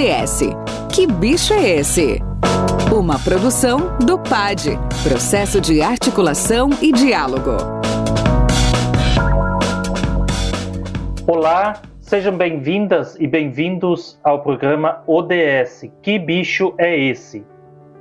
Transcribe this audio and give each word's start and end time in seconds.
ODS. 0.00 0.40
Que 0.94 1.06
bicho 1.06 1.52
é 1.52 1.76
esse? 1.76 2.20
Uma 2.90 3.18
produção 3.18 3.98
do 3.98 4.18
PAD 4.18 4.78
Processo 5.02 5.60
de 5.60 5.82
Articulação 5.82 6.70
e 6.80 6.90
Diálogo. 6.90 7.50
Olá, 11.26 11.82
sejam 11.98 12.34
bem-vindas 12.34 13.14
e 13.20 13.26
bem-vindos 13.26 14.18
ao 14.24 14.42
programa 14.42 15.02
ODS. 15.06 15.84
Que 16.00 16.18
bicho 16.18 16.72
é 16.78 16.98
esse? 16.98 17.44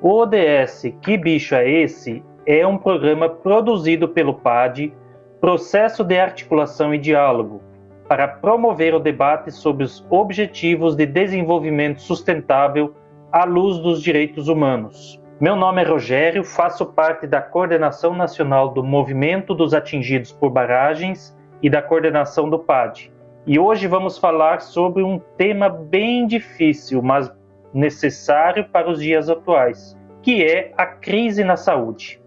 O 0.02 0.22
ODS 0.22 0.94
Que 1.02 1.18
bicho 1.18 1.54
é 1.54 1.70
esse? 1.70 2.24
é 2.46 2.66
um 2.66 2.78
programa 2.78 3.28
produzido 3.28 4.08
pelo 4.08 4.36
PAD 4.36 4.94
Processo 5.42 6.06
de 6.06 6.18
Articulação 6.18 6.94
e 6.94 6.98
Diálogo 6.98 7.62
para 8.10 8.28
promover 8.28 8.96
o 8.96 9.00
debate 9.00 9.52
sobre 9.52 9.84
os 9.84 10.04
objetivos 10.10 10.96
de 10.96 11.05
desenvolvimento 11.05 12.02
sustentável 12.02 12.96
à 13.32 13.46
luz 13.46 13.78
dos 13.78 14.01
direitos 14.01 14.47
humanos. 14.47 15.21
Meu 15.39 15.56
nome 15.56 15.84
é 15.84 15.86
Rogério, 15.86 16.43
faço 16.43 16.87
parte 16.87 17.28
da 17.28 17.39
coordenação 17.39 18.15
nacional 18.15 18.70
do 18.70 18.84
Movimento 18.84 19.54
dos 19.54 19.75
Atingidos 19.75 20.32
por 20.32 20.50
Barragens 20.50 21.37
e 21.61 21.70
da 21.70 21.84
coordenação 21.84 22.50
do 22.50 22.57
PAD. 22.57 23.11
E 23.46 23.60
hoje 23.60 23.86
vamos 23.86 24.18
falar 24.18 24.60
sobre 24.60 25.04
um 25.04 25.20
tema 25.37 25.70
bem 25.70 26.26
difícil, 26.26 27.04
mas 27.04 27.32
necessário 27.71 28.68
para 28.70 28.89
os 28.89 29.00
dias 29.00 29.29
atuais, 29.29 29.96
que 30.23 30.43
é 30.43 30.73
a 30.76 30.86
crise 30.87 31.43
na 31.43 31.56
saúde. 31.56 32.20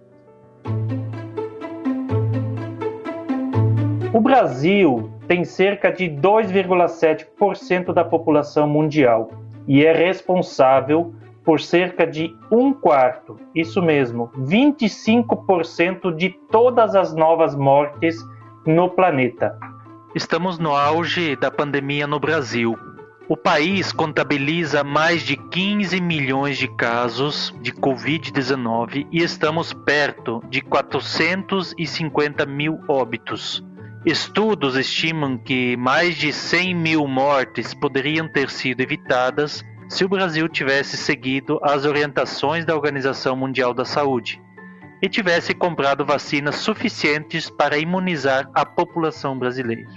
O 4.15 4.21
Brasil 4.21 5.10
tem 5.33 5.47
cerca 5.47 5.91
de 5.91 6.11
2,7% 6.11 7.95
da 7.95 8.05
população 8.05 8.69
mundial 8.69 9.31
e 9.67 9.83
é 9.83 9.91
responsável 9.91 11.15
por 11.43 11.59
cerca 11.59 12.07
de 12.07 12.37
um 12.51 12.71
quarto, 12.71 13.41
isso 13.55 13.80
mesmo, 13.80 14.30
25% 14.37 16.15
de 16.15 16.29
todas 16.51 16.95
as 16.95 17.15
novas 17.15 17.55
mortes 17.55 18.15
no 18.66 18.91
planeta. 18.91 19.59
Estamos 20.15 20.59
no 20.59 20.77
auge 20.77 21.35
da 21.35 21.51
pandemia 21.51 22.07
no 22.07 22.21
Brasil. 22.21 22.79
O 23.27 23.35
país 23.35 23.91
contabiliza 23.91 24.85
mais 24.85 25.23
de 25.23 25.39
15 25.39 25.99
milhões 25.99 26.59
de 26.59 26.69
casos 26.69 27.55
de 27.63 27.73
Covid-19 27.73 29.07
e 29.11 29.23
estamos 29.23 29.73
perto 29.73 30.43
de 30.51 30.61
450 30.61 32.45
mil 32.45 32.79
óbitos. 32.87 33.65
Estudos 34.05 34.77
estimam 34.77 35.39
que 35.39 35.77
mais 35.77 36.17
de 36.17 36.33
100 36.33 36.75
mil 36.75 37.07
mortes 37.07 37.73
poderiam 37.73 38.27
ter 38.27 38.51
sido 38.51 38.81
evitadas 38.81 39.65
se 39.89 40.05
o 40.05 40.09
Brasil 40.09 40.49
tivesse 40.49 40.97
seguido 40.97 41.61
as 41.63 41.85
orientações 41.85 42.65
da 42.65 42.75
Organização 42.75 43.37
Mundial 43.37 43.73
da 43.73 43.85
Saúde 43.85 44.43
e 45.01 45.09
tivesse 45.09 45.55
comprado 45.55 46.05
vacinas 46.05 46.57
suficientes 46.57 47.49
para 47.49 47.79
imunizar 47.79 48.51
a 48.53 48.67
população 48.67 49.39
brasileira. 49.39 49.89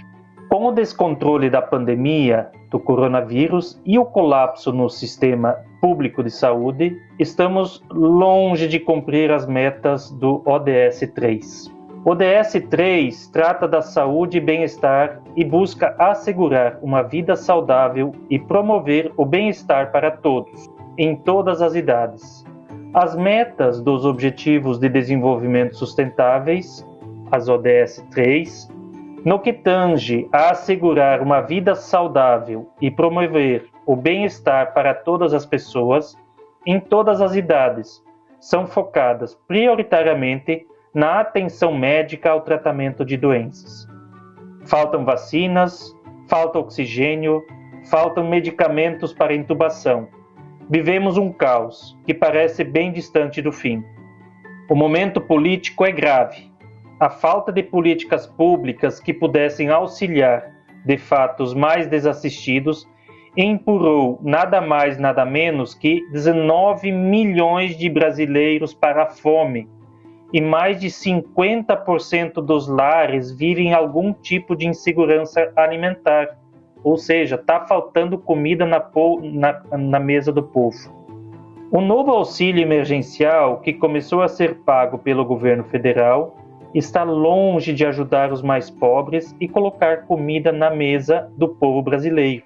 Com 0.48 0.66
o 0.66 0.72
descontrole 0.72 1.50
da 1.50 1.60
pandemia 1.60 2.48
do 2.70 2.78
coronavírus 2.78 3.80
e 3.84 3.98
o 3.98 4.04
colapso 4.04 4.72
no 4.72 4.88
sistema 4.88 5.56
público 5.80 6.22
de 6.22 6.30
saúde, 6.30 6.96
estamos 7.18 7.82
longe 7.90 8.68
de 8.68 8.78
cumprir 8.78 9.32
as 9.32 9.48
metas 9.48 10.12
do 10.12 10.44
ODS 10.46 11.00
3. 11.12 11.75
O 12.08 12.14
DS3 12.14 13.32
trata 13.32 13.66
da 13.66 13.82
saúde 13.82 14.38
e 14.38 14.40
bem-estar 14.40 15.20
e 15.34 15.44
busca 15.44 15.92
assegurar 15.98 16.78
uma 16.80 17.02
vida 17.02 17.34
saudável 17.34 18.12
e 18.30 18.38
promover 18.38 19.12
o 19.16 19.24
bem-estar 19.24 19.90
para 19.90 20.12
todos, 20.12 20.70
em 20.96 21.16
todas 21.16 21.60
as 21.60 21.74
idades. 21.74 22.46
As 22.94 23.16
metas 23.16 23.82
dos 23.82 24.04
Objetivos 24.04 24.78
de 24.78 24.88
Desenvolvimento 24.88 25.74
Sustentáveis, 25.74 26.86
as 27.32 27.48
ODS 27.48 28.06
3, 28.12 28.72
no 29.24 29.40
que 29.40 29.52
tange 29.52 30.28
a 30.30 30.50
assegurar 30.50 31.20
uma 31.20 31.40
vida 31.40 31.74
saudável 31.74 32.68
e 32.80 32.88
promover 32.88 33.66
o 33.84 33.96
bem-estar 33.96 34.72
para 34.72 34.94
todas 34.94 35.34
as 35.34 35.44
pessoas, 35.44 36.16
em 36.64 36.78
todas 36.78 37.20
as 37.20 37.34
idades, 37.34 38.00
são 38.38 38.64
focadas 38.64 39.34
prioritariamente 39.48 40.64
na 40.96 41.20
atenção 41.20 41.76
médica 41.76 42.30
ao 42.30 42.40
tratamento 42.40 43.04
de 43.04 43.18
doenças. 43.18 43.86
Faltam 44.64 45.04
vacinas, 45.04 45.94
falta 46.26 46.58
oxigênio, 46.58 47.44
faltam 47.90 48.26
medicamentos 48.26 49.12
para 49.12 49.34
intubação. 49.34 50.08
Vivemos 50.70 51.18
um 51.18 51.30
caos 51.30 51.94
que 52.06 52.14
parece 52.14 52.64
bem 52.64 52.92
distante 52.92 53.42
do 53.42 53.52
fim. 53.52 53.84
O 54.70 54.74
momento 54.74 55.20
político 55.20 55.84
é 55.84 55.92
grave. 55.92 56.50
A 56.98 57.10
falta 57.10 57.52
de 57.52 57.62
políticas 57.62 58.26
públicas 58.26 58.98
que 58.98 59.12
pudessem 59.12 59.68
auxiliar, 59.68 60.50
de 60.86 60.96
fato, 60.96 61.42
os 61.42 61.52
mais 61.52 61.86
desassistidos 61.86 62.88
empurrou 63.36 64.18
nada 64.22 64.62
mais, 64.62 64.98
nada 64.98 65.26
menos 65.26 65.74
que 65.74 66.00
19 66.10 66.90
milhões 66.90 67.76
de 67.76 67.90
brasileiros 67.90 68.72
para 68.72 69.02
a 69.02 69.10
fome 69.10 69.75
e 70.32 70.40
mais 70.40 70.80
de 70.80 70.88
50% 70.88 72.34
dos 72.34 72.66
lares 72.68 73.30
vivem 73.30 73.72
algum 73.72 74.12
tipo 74.12 74.56
de 74.56 74.66
insegurança 74.66 75.52
alimentar, 75.54 76.36
ou 76.82 76.96
seja, 76.96 77.36
está 77.36 77.60
faltando 77.66 78.18
comida 78.18 78.66
na, 78.66 78.84
na, 79.22 79.76
na 79.76 80.00
mesa 80.00 80.32
do 80.32 80.42
povo. 80.42 80.94
O 81.70 81.80
novo 81.80 82.12
auxílio 82.12 82.62
emergencial, 82.62 83.58
que 83.58 83.72
começou 83.72 84.22
a 84.22 84.28
ser 84.28 84.56
pago 84.58 84.98
pelo 84.98 85.24
governo 85.24 85.64
federal, 85.64 86.36
está 86.72 87.02
longe 87.02 87.72
de 87.72 87.84
ajudar 87.84 88.32
os 88.32 88.42
mais 88.42 88.70
pobres 88.70 89.34
e 89.40 89.48
colocar 89.48 90.06
comida 90.06 90.52
na 90.52 90.70
mesa 90.70 91.30
do 91.36 91.48
povo 91.48 91.82
brasileiro. 91.82 92.44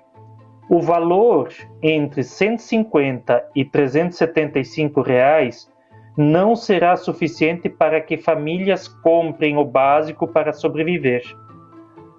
O 0.68 0.80
valor 0.80 1.52
entre 1.82 2.22
150 2.22 3.44
e 3.54 3.64
375 3.64 5.02
reais 5.02 5.69
não 6.16 6.56
será 6.56 6.96
suficiente 6.96 7.68
para 7.68 8.00
que 8.00 8.16
famílias 8.16 8.88
comprem 8.88 9.56
o 9.56 9.64
básico 9.64 10.26
para 10.26 10.52
sobreviver. 10.52 11.22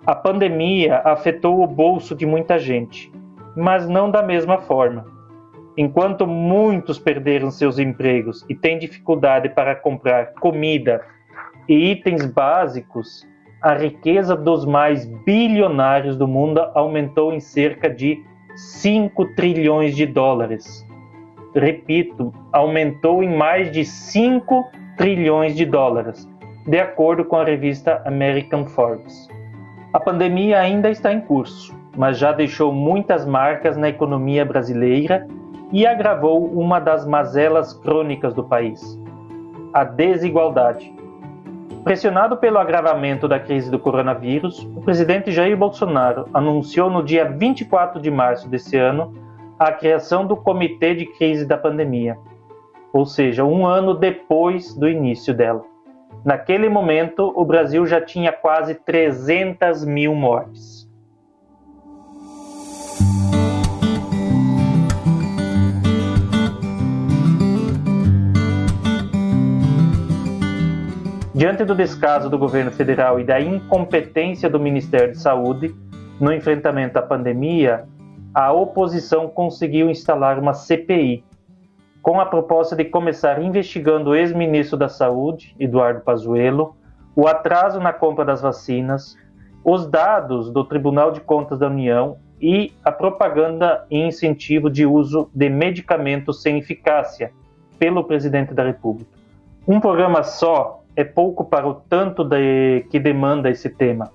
A 0.05 0.15
pandemia 0.15 1.01
afetou 1.03 1.61
o 1.61 1.67
bolso 1.67 2.15
de 2.15 2.25
muita 2.25 2.57
gente, 2.57 3.11
mas 3.55 3.87
não 3.87 4.09
da 4.09 4.23
mesma 4.23 4.57
forma. 4.57 5.05
Enquanto 5.77 6.25
muitos 6.25 6.99
perderam 6.99 7.51
seus 7.51 7.79
empregos 7.79 8.45
e 8.49 8.55
têm 8.55 8.79
dificuldade 8.79 9.49
para 9.49 9.75
comprar 9.75 10.33
comida 10.33 11.01
e 11.67 11.91
itens 11.91 12.25
básicos, 12.25 13.27
a 13.61 13.73
riqueza 13.73 14.35
dos 14.35 14.65
mais 14.65 15.05
bilionários 15.23 16.17
do 16.17 16.27
mundo 16.27 16.59
aumentou 16.73 17.31
em 17.31 17.39
cerca 17.39 17.89
de 17.89 18.23
5 18.55 19.35
trilhões 19.35 19.95
de 19.95 20.05
dólares 20.05 20.85
repito, 21.55 22.33
aumentou 22.51 23.23
em 23.23 23.35
mais 23.35 23.71
de 23.71 23.83
5 23.85 24.69
trilhões 24.97 25.55
de 25.55 25.65
dólares, 25.65 26.29
de 26.65 26.79
acordo 26.79 27.25
com 27.25 27.35
a 27.35 27.43
revista 27.43 28.01
American 28.05 28.65
Forbes. 28.65 29.27
A 29.93 29.99
pandemia 29.99 30.59
ainda 30.59 30.89
está 30.89 31.11
em 31.11 31.19
curso, 31.19 31.75
mas 31.97 32.17
já 32.17 32.31
deixou 32.31 32.71
muitas 32.71 33.25
marcas 33.25 33.75
na 33.75 33.89
economia 33.89 34.45
brasileira 34.45 35.27
e 35.71 35.85
agravou 35.85 36.45
uma 36.45 36.79
das 36.79 37.05
mazelas 37.05 37.73
crônicas 37.73 38.33
do 38.33 38.43
país: 38.43 38.99
a 39.73 39.83
desigualdade. 39.83 40.93
Pressionado 41.83 42.37
pelo 42.37 42.59
agravamento 42.59 43.27
da 43.27 43.39
crise 43.39 43.71
do 43.71 43.79
coronavírus, 43.79 44.59
o 44.75 44.81
presidente 44.81 45.31
Jair 45.31 45.57
Bolsonaro 45.57 46.27
anunciou 46.31 46.91
no 46.91 47.03
dia 47.03 47.25
24 47.25 47.99
de 47.99 48.11
março 48.11 48.47
desse 48.47 48.77
ano 48.77 49.11
a 49.61 49.71
criação 49.71 50.25
do 50.25 50.35
Comitê 50.35 50.95
de 50.95 51.05
Crise 51.05 51.45
da 51.45 51.55
Pandemia, 51.55 52.17
ou 52.91 53.05
seja, 53.05 53.45
um 53.45 53.63
ano 53.63 53.93
depois 53.93 54.73
do 54.73 54.89
início 54.89 55.35
dela. 55.35 55.63
Naquele 56.25 56.67
momento, 56.67 57.31
o 57.35 57.45
Brasil 57.45 57.85
já 57.85 58.01
tinha 58.01 58.31
quase 58.31 58.73
300 58.73 59.85
mil 59.85 60.15
mortes. 60.15 60.89
Diante 71.35 71.63
do 71.63 71.75
descaso 71.75 72.31
do 72.31 72.39
governo 72.39 72.71
federal 72.71 73.19
e 73.19 73.23
da 73.23 73.39
incompetência 73.39 74.49
do 74.49 74.59
Ministério 74.59 75.11
de 75.11 75.19
Saúde 75.19 75.71
no 76.19 76.33
enfrentamento 76.33 76.97
à 76.97 77.01
pandemia, 77.03 77.87
a 78.33 78.51
oposição 78.51 79.27
conseguiu 79.27 79.89
instalar 79.89 80.39
uma 80.39 80.53
CPI, 80.53 81.23
com 82.01 82.19
a 82.19 82.25
proposta 82.25 82.75
de 82.75 82.85
começar 82.85 83.41
investigando 83.41 84.09
o 84.09 84.15
ex-ministro 84.15 84.77
da 84.77 84.89
Saúde, 84.89 85.55
Eduardo 85.59 86.01
Pazuello, 86.01 86.75
o 87.15 87.27
atraso 87.27 87.79
na 87.79 87.93
compra 87.93 88.25
das 88.25 88.41
vacinas, 88.41 89.17
os 89.63 89.85
dados 89.85 90.49
do 90.51 90.63
Tribunal 90.63 91.11
de 91.11 91.21
Contas 91.21 91.59
da 91.59 91.67
União 91.67 92.17
e 92.41 92.73
a 92.83 92.91
propaganda 92.91 93.85
e 93.91 93.99
incentivo 93.99 94.69
de 94.69 94.85
uso 94.85 95.29
de 95.33 95.47
medicamentos 95.49 96.41
sem 96.41 96.57
eficácia 96.57 97.31
pelo 97.77 98.03
presidente 98.03 98.53
da 98.53 98.63
República. 98.63 99.11
Um 99.67 99.79
programa 99.79 100.23
só 100.23 100.83
é 100.95 101.03
pouco 101.03 101.45
para 101.45 101.67
o 101.67 101.75
tanto 101.75 102.23
de, 102.23 102.85
que 102.89 102.99
demanda 102.99 103.49
esse 103.49 103.69
tema. 103.69 104.11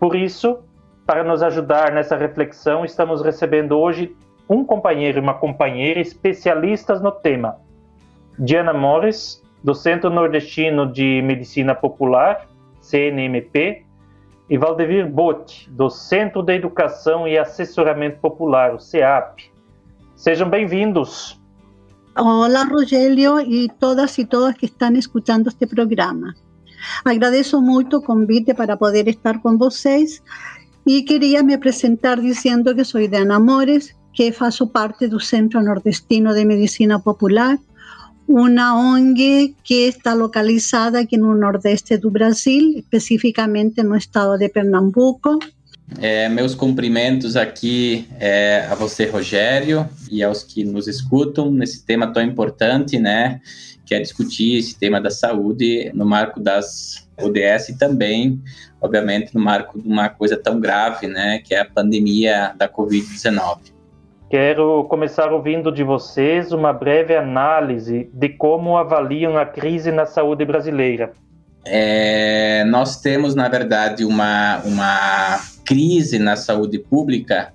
Por 0.00 0.16
isso, 0.16 0.60
para 1.06 1.24
nos 1.24 1.42
ajudar 1.42 1.92
nessa 1.92 2.16
reflexão, 2.16 2.84
estamos 2.84 3.22
recebendo 3.22 3.78
hoje 3.78 4.14
um 4.48 4.64
companheiro 4.64 5.18
e 5.18 5.20
uma 5.20 5.34
companheira 5.34 6.00
especialistas 6.00 7.00
no 7.00 7.10
tema. 7.10 7.56
Diana 8.38 8.72
Morris, 8.72 9.42
do 9.62 9.74
Centro 9.74 10.10
Nordestino 10.10 10.90
de 10.90 11.22
Medicina 11.22 11.74
Popular, 11.74 12.46
CNMP, 12.80 13.84
e 14.50 14.58
Valdevir 14.58 15.08
Botti, 15.08 15.70
do 15.70 15.88
Centro 15.88 16.42
de 16.42 16.54
Educação 16.54 17.26
e 17.26 17.38
Assessoramento 17.38 18.18
Popular, 18.20 18.74
o 18.74 18.78
CEAP. 18.78 19.50
Sejam 20.14 20.50
bem-vindos. 20.50 21.40
Hola, 22.18 22.64
Rogelio, 22.64 23.40
y 23.40 23.70
todas 23.78 24.18
y 24.18 24.26
todas 24.26 24.54
que 24.56 24.66
están 24.66 24.96
escuchando 24.96 25.48
este 25.48 25.66
programa. 25.66 26.34
Agradezco 27.04 27.60
mucho 27.60 27.98
el 27.98 28.04
convite 28.04 28.54
para 28.54 28.76
poder 28.76 29.08
estar 29.08 29.40
con 29.40 29.56
vocês 29.56 30.22
y 30.84 31.04
quería 31.04 31.42
me 31.42 31.58
presentar 31.58 32.20
diciendo 32.20 32.74
que 32.74 32.84
soy 32.84 33.08
de 33.08 33.18
Anamores, 33.18 33.96
que 34.12 34.32
faço 34.32 34.70
parte 34.70 35.08
del 35.08 35.20
Centro 35.20 35.62
Nordestino 35.62 36.34
de 36.34 36.44
Medicina 36.44 36.98
Popular, 36.98 37.58
una 38.26 38.76
ONG 38.76 39.54
que 39.64 39.88
está 39.88 40.14
localizada 40.14 41.00
aquí 41.00 41.16
en 41.16 41.24
el 41.24 41.40
nordeste 41.40 41.98
do 41.98 42.10
Brasil, 42.10 42.76
especificamente 42.76 43.82
no 43.82 43.96
estado 43.96 44.38
de 44.38 44.48
Pernambuco. 44.48 45.38
É, 46.00 46.28
meus 46.28 46.54
cumprimentos 46.54 47.36
aqui 47.36 48.08
é, 48.18 48.66
a 48.70 48.74
você, 48.74 49.04
Rogério, 49.06 49.86
e 50.10 50.22
aos 50.22 50.42
que 50.42 50.64
nos 50.64 50.88
escutam 50.88 51.50
nesse 51.50 51.84
tema 51.84 52.06
tão 52.06 52.22
importante, 52.22 52.98
né? 52.98 53.40
Que 53.84 53.94
é 53.94 54.00
discutir 54.00 54.58
esse 54.58 54.78
tema 54.78 55.00
da 55.00 55.10
saúde 55.10 55.90
no 55.92 56.06
marco 56.06 56.40
das 56.40 57.01
ODS 57.20 57.76
também, 57.78 58.40
obviamente, 58.80 59.34
no 59.34 59.40
marco 59.40 59.80
de 59.80 59.88
uma 59.88 60.08
coisa 60.08 60.36
tão 60.36 60.60
grave, 60.60 61.06
né? 61.06 61.40
Que 61.44 61.54
é 61.54 61.60
a 61.60 61.64
pandemia 61.64 62.52
da 62.56 62.68
Covid-19. 62.68 63.72
Quero 64.30 64.84
começar 64.84 65.30
ouvindo 65.30 65.70
de 65.70 65.84
vocês 65.84 66.52
uma 66.52 66.72
breve 66.72 67.14
análise 67.14 68.08
de 68.14 68.30
como 68.30 68.78
avaliam 68.78 69.36
a 69.36 69.44
crise 69.44 69.92
na 69.92 70.06
saúde 70.06 70.44
brasileira. 70.44 71.12
É, 71.66 72.64
nós 72.64 73.00
temos, 73.00 73.34
na 73.34 73.48
verdade, 73.48 74.04
uma, 74.04 74.62
uma 74.64 75.38
crise 75.64 76.18
na 76.18 76.34
saúde 76.34 76.78
pública 76.78 77.52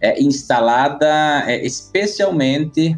é, 0.00 0.20
instalada 0.22 1.44
é, 1.46 1.64
especialmente, 1.64 2.96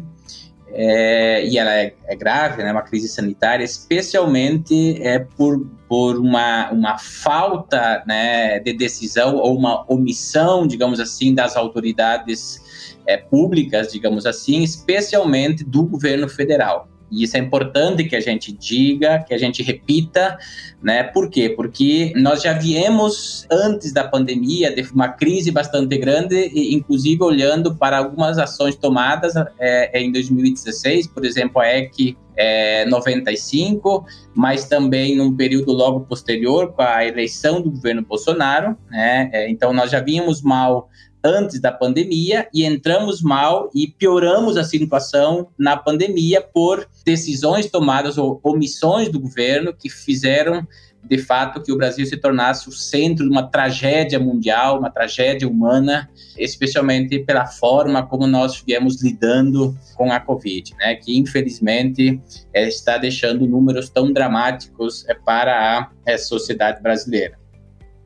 é, 0.73 1.45
e 1.45 1.57
ela 1.57 1.73
é, 1.73 1.93
é, 2.05 2.15
grave, 2.15 2.63
né, 2.63 2.71
uma 2.71 2.81
crise 2.81 3.07
sanitária, 3.07 3.63
especialmente 3.63 5.01
é, 5.01 5.19
por, 5.19 5.65
por 5.87 6.17
uma, 6.17 6.71
uma 6.71 6.97
falta 6.97 8.03
né, 8.07 8.59
de 8.59 8.73
decisão 8.73 9.35
ou 9.35 9.57
uma 9.57 9.85
omissão, 9.91 10.65
digamos 10.65 10.99
assim, 10.99 11.33
das 11.33 11.55
autoridades 11.55 12.95
é, 13.05 13.17
públicas, 13.17 13.91
digamos 13.91 14.25
assim, 14.25 14.63
especialmente 14.63 15.63
do 15.63 15.83
governo 15.83 16.29
federal. 16.29 16.87
E 17.11 17.23
isso 17.23 17.35
é 17.35 17.39
importante 17.39 18.05
que 18.05 18.15
a 18.15 18.21
gente 18.21 18.51
diga, 18.51 19.19
que 19.19 19.33
a 19.33 19.37
gente 19.37 19.61
repita, 19.61 20.37
né? 20.81 21.03
Por 21.03 21.29
quê? 21.29 21.49
Porque 21.49 22.13
nós 22.15 22.41
já 22.41 22.53
viemos 22.53 23.45
antes 23.51 23.91
da 23.91 24.03
pandemia 24.07 24.73
de 24.73 24.81
uma 24.93 25.09
crise 25.09 25.51
bastante 25.51 25.97
grande, 25.97 26.51
inclusive 26.73 27.21
olhando 27.21 27.75
para 27.75 27.97
algumas 27.97 28.37
ações 28.37 28.75
tomadas 28.75 29.33
é, 29.59 29.99
em 30.01 30.11
2016, 30.11 31.07
por 31.07 31.25
exemplo, 31.25 31.61
a 31.61 31.67
EC 31.67 32.15
é, 32.35 32.85
95, 32.85 34.05
mas 34.33 34.65
também 34.65 35.15
num 35.15 35.35
período 35.35 35.73
logo 35.73 36.01
posterior 36.01 36.71
com 36.71 36.81
a 36.81 37.05
eleição 37.05 37.61
do 37.61 37.69
governo 37.69 38.03
Bolsonaro, 38.03 38.77
né? 38.89 39.29
É, 39.33 39.49
então 39.49 39.73
nós 39.73 39.91
já 39.91 39.99
vínhamos 39.99 40.41
mal 40.41 40.89
antes 41.23 41.59
da 41.59 41.71
pandemia 41.71 42.47
e 42.53 42.65
entramos 42.65 43.21
mal 43.21 43.69
e 43.73 43.87
pioramos 43.87 44.57
a 44.57 44.63
situação 44.63 45.47
na 45.57 45.77
pandemia 45.77 46.41
por 46.41 46.87
decisões 47.05 47.69
tomadas 47.69 48.17
ou 48.17 48.39
omissões 48.43 49.09
do 49.09 49.19
governo 49.19 49.73
que 49.73 49.89
fizeram 49.89 50.67
de 51.03 51.17
fato 51.17 51.61
que 51.61 51.71
o 51.71 51.77
Brasil 51.77 52.05
se 52.05 52.17
tornasse 52.17 52.69
o 52.69 52.71
centro 52.71 53.25
de 53.25 53.31
uma 53.31 53.47
tragédia 53.47 54.19
mundial, 54.19 54.77
uma 54.77 54.89
tragédia 54.89 55.47
humana, 55.47 56.09
especialmente 56.37 57.19
pela 57.19 57.47
forma 57.47 58.05
como 58.05 58.27
nós 58.27 58.63
viemos 58.65 59.01
lidando 59.01 59.75
com 59.95 60.11
a 60.11 60.19
Covid, 60.19 60.75
né, 60.77 60.95
que 60.95 61.17
infelizmente 61.17 62.21
é, 62.53 62.67
está 62.67 62.97
deixando 62.97 63.47
números 63.47 63.89
tão 63.89 64.13
dramáticos 64.13 65.07
é, 65.09 65.15
para 65.15 65.79
a 65.79 65.89
é, 66.05 66.17
sociedade 66.17 66.81
brasileira. 66.81 67.39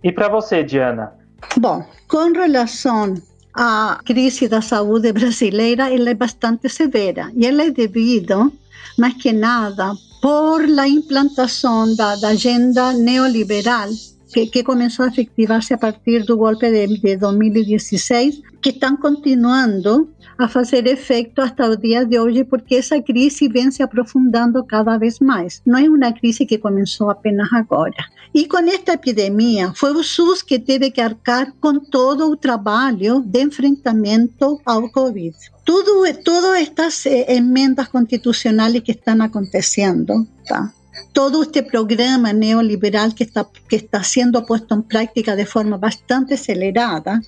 E 0.03 0.11
para 0.11 0.29
você, 0.29 0.63
Diana, 0.63 1.24
Bom, 1.57 1.85
com 2.07 2.31
relação 2.33 3.13
à 3.53 3.99
crise 4.05 4.47
da 4.47 4.61
saúde 4.61 5.13
brasileira, 5.13 5.93
ela 5.93 6.09
é 6.09 6.13
bastante 6.13 6.67
severa 6.69 7.31
e 7.35 7.45
ela 7.45 7.63
é 7.63 7.71
devido, 7.71 8.51
mais 8.97 9.13
que 9.15 9.31
nada, 9.31 9.93
por 10.21 10.67
la 10.67 10.87
implantação 10.87 11.95
da, 11.95 12.15
da 12.15 12.29
agenda 12.29 12.93
neoliberal 12.93 13.89
que, 14.35 14.47
que, 14.47 14.63
começou 14.63 15.05
a 15.05 15.07
efetivar-se 15.07 15.73
a 15.73 15.77
partir 15.77 16.25
do 16.25 16.35
golpe 16.35 16.69
de, 16.69 16.99
de 16.99 17.15
2016, 17.15 18.41
que 18.61 18.71
estão 18.71 18.97
continuando 18.97 20.09
a 20.37 20.49
fazer 20.49 20.85
efeito 20.87 21.39
até 21.39 21.65
o 21.65 21.77
dia 21.77 22.05
de 22.05 22.19
hoje, 22.19 22.43
porque 22.43 22.75
essa 22.75 23.01
crise 23.01 23.47
vem 23.47 23.71
se 23.71 23.81
aprofundando 23.81 24.61
cada 24.65 24.97
vez 24.97 25.19
mais. 25.19 25.61
Não 25.65 25.79
é 25.79 25.87
uma 25.87 26.11
crise 26.11 26.45
que 26.45 26.57
começou 26.57 27.09
apenas 27.09 27.47
agora. 27.53 27.95
E 28.33 28.45
com 28.45 28.57
esta 28.57 28.95
epidemia, 28.95 29.71
foi 29.73 29.93
o 29.93 30.03
SUS 30.03 30.41
que 30.41 30.59
teve 30.59 30.91
que 30.91 30.99
arcar 30.99 31.53
com 31.61 31.79
todo 31.79 32.29
o 32.29 32.35
trabalho 32.35 33.21
de 33.21 33.41
enfrentamento 33.41 34.59
ao 34.65 34.89
Covid. 34.89 35.33
Tudo, 35.63 36.03
todas 36.25 36.59
estas 36.59 37.05
eh, 37.05 37.37
emendas 37.37 37.87
constitucionais 37.87 38.81
que 38.81 38.91
estão 38.91 39.21
acontecendo, 39.21 40.27
tá? 40.45 40.69
Todo 41.13 41.43
este 41.43 41.63
programa 41.63 42.33
neoliberal 42.33 43.13
que 43.13 43.23
está, 43.23 43.47
que 43.69 43.77
está 43.77 44.03
siendo 44.03 44.45
puesto 44.45 44.75
en 44.75 44.83
práctica 44.83 45.35
de 45.35 45.45
forma 45.45 45.77
bastante 45.77 46.35
acelerada, 46.35 47.21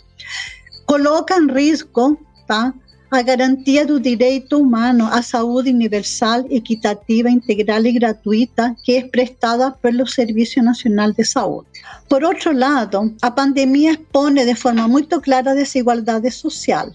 coloca 0.86 1.36
en 1.36 1.50
riesgo 1.50 2.20
tá, 2.48 2.74
a 3.10 3.22
garantia 3.22 3.86
do 3.86 4.00
direito 4.00 4.60
humano 4.60 5.08
à 5.12 5.22
saúde 5.22 5.70
universal, 5.72 6.46
equitativa, 6.50 7.30
integral 7.30 7.86
e 7.86 7.94
gratuita 7.94 8.76
que 8.84 8.98
é 8.98 9.08
prestada 9.08 9.72
pelo 9.72 10.06
Serviço 10.06 10.62
Nacional 10.62 11.14
de 11.14 11.24
Saúde. 11.24 11.68
Por 12.10 12.24
outro 12.24 12.52
lado, 12.52 13.16
a 13.22 13.32
pandemia 13.32 13.94
expone 13.94 14.46
de 14.46 14.56
forma 14.56 14.88
muito 14.88 15.22
clara 15.22 15.52
a 15.52 15.56
desigualdade 15.56 16.30
social. 16.32 16.92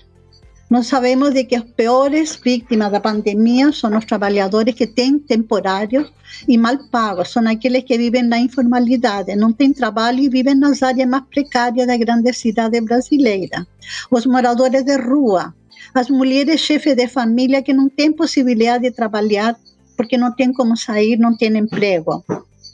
Nós 0.73 0.87
sabemos 0.87 1.35
de 1.35 1.45
que 1.45 1.55
as 1.55 1.65
piores 1.65 2.41
vítimas 2.43 2.91
da 2.91 2.99
pandemia 2.99 3.71
são 3.73 3.95
os 3.95 4.07
trabalhadores 4.07 4.75
que 4.75 4.87
têm 4.87 5.19
temporários 5.19 6.11
e 6.49 6.57
mal 6.57 6.79
pagos, 6.91 7.29
são 7.31 7.47
aqueles 7.47 7.85
que 7.85 7.99
vivem 7.99 8.23
na 8.23 8.39
informalidade, 8.39 9.37
não 9.37 9.53
têm 9.53 9.71
trabalho 9.75 10.21
e 10.21 10.31
vivem 10.31 10.55
nas 10.55 10.83
áreas 10.83 11.07
mais 11.07 11.25
precárias 11.25 11.87
da 11.87 11.95
grande 11.99 12.33
cidade 12.33 12.81
brasileira. 12.81 13.67
Os 14.11 14.25
moradores 14.25 14.83
de 14.83 14.97
rua, 14.97 15.55
as 15.93 16.09
mulheres 16.09 16.63
chefes 16.63 16.97
de 16.97 17.07
família 17.07 17.61
que 17.61 17.75
não 17.75 17.91
têm 17.91 18.11
possibilidade 18.11 18.85
de 18.85 18.93
trabalhar 18.93 19.55
porque 19.95 20.17
não 20.17 20.33
têm 20.35 20.55
como 20.55 20.75
sair, 20.75 21.19
não 21.19 21.37
têm 21.37 21.55
emprego. 21.59 22.25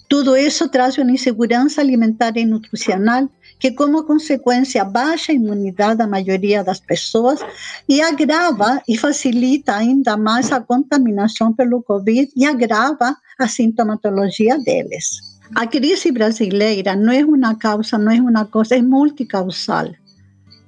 Tudo 0.08 0.36
isso 0.36 0.68
traz 0.68 0.96
uma 0.98 1.10
insegurança 1.10 1.80
alimentar 1.80 2.36
e 2.36 2.46
nutricional 2.46 3.28
que, 3.58 3.72
como 3.72 4.04
consequência, 4.04 4.84
baixa 4.84 5.32
imunidade 5.32 5.98
da 5.98 6.06
maioria 6.06 6.62
das 6.62 6.80
pessoas 6.80 7.40
e 7.88 8.00
agrava 8.00 8.80
e 8.88 8.96
facilita 8.96 9.74
ainda 9.74 10.16
mais 10.16 10.52
a 10.52 10.60
contaminação 10.60 11.52
pelo 11.52 11.82
Covid 11.82 12.30
e 12.36 12.46
agrava 12.46 13.16
a 13.38 13.48
sintomatologia 13.48 14.58
deles. 14.58 15.38
A 15.54 15.66
crise 15.66 16.12
brasileira 16.12 16.94
não 16.94 17.12
é 17.12 17.24
uma 17.24 17.54
causa, 17.54 17.96
não 17.96 18.12
é 18.12 18.20
uma 18.20 18.44
coisa, 18.44 18.76
é 18.76 18.82
multicausal 18.82 19.88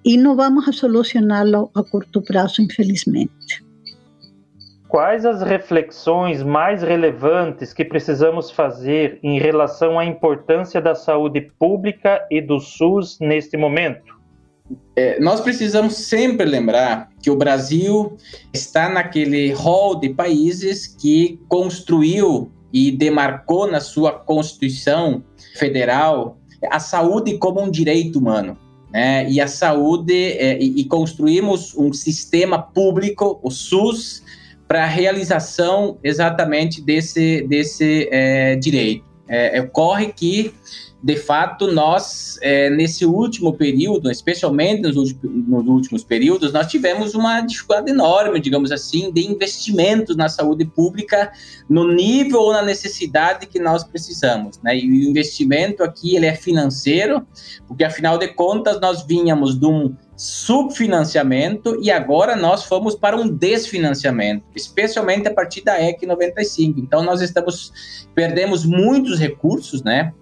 e 0.05 0.17
não 0.17 0.35
vamos 0.35 0.67
a 0.67 0.73
solucioná-lo 0.73 1.71
a 1.75 1.83
curto 1.83 2.23
prazo, 2.23 2.63
infelizmente. 2.63 3.63
Quais 4.91 5.25
as 5.25 5.41
reflexões 5.41 6.43
mais 6.43 6.83
relevantes 6.83 7.73
que 7.73 7.85
precisamos 7.85 8.51
fazer 8.51 9.21
em 9.23 9.39
relação 9.39 10.01
à 10.01 10.05
importância 10.05 10.81
da 10.81 10.97
saúde 10.97 11.43
pública 11.61 12.27
e 12.29 12.41
do 12.41 12.59
SUS 12.59 13.17
neste 13.21 13.57
momento? 13.57 14.19
É, 14.97 15.21
nós 15.21 15.41
precisamos 15.41 15.95
sempre 15.95 16.45
lembrar 16.45 17.09
que 17.23 17.31
o 17.31 17.37
Brasil 17.37 18.17
está 18.53 18.89
naquele 18.89 19.53
hall 19.53 19.95
de 19.95 20.09
países 20.09 20.89
que 20.89 21.39
construiu 21.49 22.51
e 22.73 22.91
demarcou 22.91 23.71
na 23.71 23.79
sua 23.79 24.11
Constituição 24.11 25.23
Federal 25.55 26.37
a 26.69 26.81
saúde 26.81 27.39
como 27.39 27.63
um 27.63 27.71
direito 27.71 28.19
humano. 28.19 28.59
né, 28.93 29.31
e 29.31 29.41
a 29.41 29.47
saúde, 29.47 30.33
é, 30.33 30.61
e, 30.61 30.81
e 30.81 30.85
construímos 30.85 31.77
um 31.77 31.93
sistema 31.93 32.61
público, 32.61 33.39
o 33.41 33.49
SUS, 33.49 34.25
para 34.71 34.85
a 34.85 34.87
realização 34.87 35.99
exatamente 36.01 36.81
desse, 36.81 37.43
desse 37.49 38.09
é, 38.13 38.55
direito. 38.55 39.05
É, 39.27 39.61
ocorre 39.61 40.13
que 40.13 40.55
de 41.03 41.17
fato, 41.17 41.73
nós, 41.73 42.39
é, 42.43 42.69
nesse 42.69 43.07
último 43.07 43.55
período, 43.55 44.11
especialmente 44.11 44.83
nos 44.83 44.97
últimos, 44.97 45.49
nos 45.49 45.67
últimos, 45.67 46.05
períodos, 46.05 46.53
nós 46.53 46.67
tivemos 46.67 47.15
uma 47.15 47.41
dificuldade 47.41 47.91
enorme, 47.91 48.39
digamos 48.39 48.71
assim, 48.71 49.11
de 49.11 49.27
investimentos 49.27 50.15
na 50.15 50.29
saúde 50.29 50.67
pública 50.67 51.33
no 51.69 51.91
nível 51.91 52.41
ou 52.41 52.53
na 52.53 52.61
necessidade 52.61 53.47
que 53.47 53.59
nós 53.59 53.83
precisamos. 53.83 54.61
Né? 54.63 54.79
E 54.79 54.91
o 54.91 55.09
investimento 55.09 55.83
aqui 55.83 56.17
ele 56.17 56.27
é 56.27 56.35
financeiro, 56.35 57.27
porque, 57.67 57.83
afinal 57.83 58.19
de 58.19 58.29
contas, 58.29 58.79
nós 58.79 59.03
vínhamos 59.07 59.59
de 59.59 59.65
um 59.65 59.97
subfinanciamento 60.21 61.79
e 61.81 61.91
agora 61.91 62.37
nós 62.37 62.65
fomos 62.65 62.95
para 62.95 63.17
um 63.17 63.27
desfinanciamento, 63.27 64.45
especialmente 64.55 65.27
a 65.27 65.33
partir 65.33 65.63
da 65.63 65.81
EC 65.81 66.03
95. 66.03 66.79
Então 66.79 67.03
nós 67.03 67.23
estamos 67.23 67.73
perdemos 68.15 68.67
muitos 68.67 69.19
recursos, 69.19 69.83
né? 69.83 70.13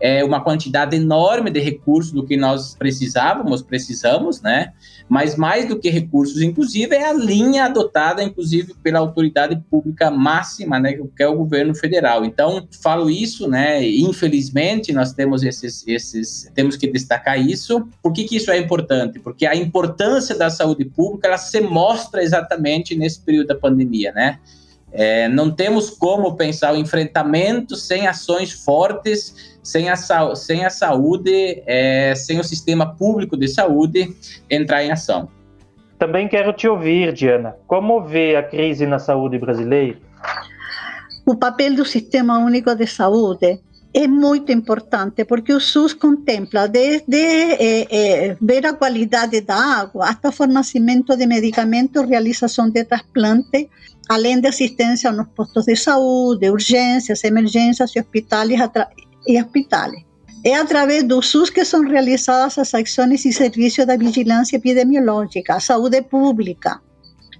É 0.00 0.22
uma 0.22 0.40
quantidade 0.40 0.94
enorme 0.94 1.50
de 1.50 1.58
recursos 1.58 2.12
do 2.12 2.24
que 2.24 2.36
nós 2.36 2.76
precisávamos, 2.76 3.62
precisamos, 3.62 4.40
né? 4.40 4.72
Mas 5.08 5.34
mais 5.34 5.66
do 5.66 5.76
que 5.76 5.90
recursos, 5.90 6.40
inclusive, 6.40 6.94
é 6.94 7.08
a 7.08 7.12
linha 7.12 7.64
adotada, 7.64 8.22
inclusive, 8.22 8.74
pela 8.80 9.00
autoridade 9.00 9.60
pública 9.68 10.08
máxima, 10.08 10.78
né? 10.78 10.92
Que 10.92 11.22
é 11.22 11.26
o 11.26 11.36
governo 11.36 11.74
federal. 11.74 12.24
Então, 12.24 12.68
falo 12.80 13.10
isso, 13.10 13.48
né? 13.48 13.84
Infelizmente, 13.84 14.92
nós 14.92 15.12
temos 15.12 15.42
esses, 15.42 15.84
esses 15.88 16.48
temos 16.54 16.76
que 16.76 16.86
destacar 16.86 17.40
isso. 17.40 17.88
Por 18.00 18.12
que, 18.12 18.22
que 18.24 18.36
isso 18.36 18.52
é 18.52 18.58
importante? 18.58 19.18
Porque 19.18 19.46
a 19.48 19.56
importância 19.56 20.36
da 20.36 20.50
saúde 20.50 20.84
pública 20.84 21.28
ela 21.28 21.38
se 21.38 21.60
mostra 21.60 22.22
exatamente 22.22 22.94
nesse 22.94 23.20
período 23.20 23.48
da 23.48 23.54
pandemia, 23.54 24.12
né? 24.12 24.38
É, 24.90 25.28
não 25.28 25.50
temos 25.50 25.90
como 25.90 26.34
pensar 26.36 26.72
o 26.72 26.76
enfrentamento 26.76 27.76
sem 27.76 28.06
ações 28.06 28.52
fortes, 28.52 29.58
sem 29.62 29.90
a, 29.90 29.96
sem 30.34 30.64
a 30.64 30.70
saúde, 30.70 31.62
é, 31.66 32.14
sem 32.14 32.40
o 32.40 32.44
sistema 32.44 32.96
público 32.96 33.36
de 33.36 33.48
saúde 33.48 34.16
entrar 34.48 34.82
em 34.82 34.90
ação. 34.90 35.28
Também 35.98 36.28
quero 36.28 36.52
te 36.52 36.66
ouvir, 36.66 37.12
Diana. 37.12 37.56
Como 37.66 38.02
vê 38.02 38.36
a 38.36 38.42
crise 38.42 38.86
na 38.86 38.98
saúde 38.98 39.38
brasileira? 39.38 39.98
O 41.26 41.36
papel 41.36 41.74
do 41.74 41.84
Sistema 41.84 42.38
Único 42.38 42.74
de 42.74 42.86
Saúde 42.86 43.60
é 44.02 44.06
muito 44.06 44.52
importante 44.52 45.24
porque 45.24 45.52
o 45.52 45.60
SUS 45.60 45.92
contempla 46.04 46.68
desde 46.68 47.22
eh, 47.68 47.86
eh, 47.90 48.36
ver 48.40 48.64
a 48.64 48.74
qualidade 48.74 49.40
da 49.40 49.56
água 49.80 50.10
até 50.10 50.30
fornecimento 50.30 51.16
de 51.16 51.26
medicamentos, 51.26 52.08
realização 52.08 52.70
de 52.70 52.84
transplante, 52.84 53.68
além 54.08 54.40
de 54.40 54.46
assistência 54.46 55.10
nos 55.10 55.28
postos 55.36 55.64
de 55.64 55.74
saúde, 55.74 56.48
urgências, 56.48 57.24
emergências 57.24 57.90
e 57.96 57.98
hospitais. 57.98 58.48
E 59.26 59.42
hospitais. 59.42 60.04
É 60.44 60.54
através 60.54 61.02
do 61.02 61.20
SUS 61.20 61.50
que 61.50 61.64
são 61.64 61.82
realizadas 61.82 62.56
as 62.56 62.72
ações 62.72 63.24
e 63.24 63.32
serviços 63.32 63.84
da 63.84 63.96
vigilância 63.96 64.56
epidemiológica, 64.56 65.58
saúde 65.58 66.02
pública, 66.02 66.80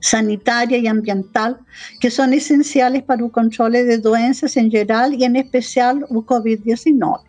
sanitaria 0.01 0.79
e 0.79 0.89
ambiental, 0.89 1.57
que 2.01 2.11
são 2.11 2.33
essenciais 2.33 3.01
para 3.03 3.25
o 3.25 3.31
controle 3.31 3.85
de 3.85 3.99
doenças 3.99 4.57
em 4.57 4.71
geral 4.71 5.13
e, 5.13 5.25
em 5.25 5.39
especial, 5.39 5.97
o 6.11 6.23
Covid-19. 6.23 7.21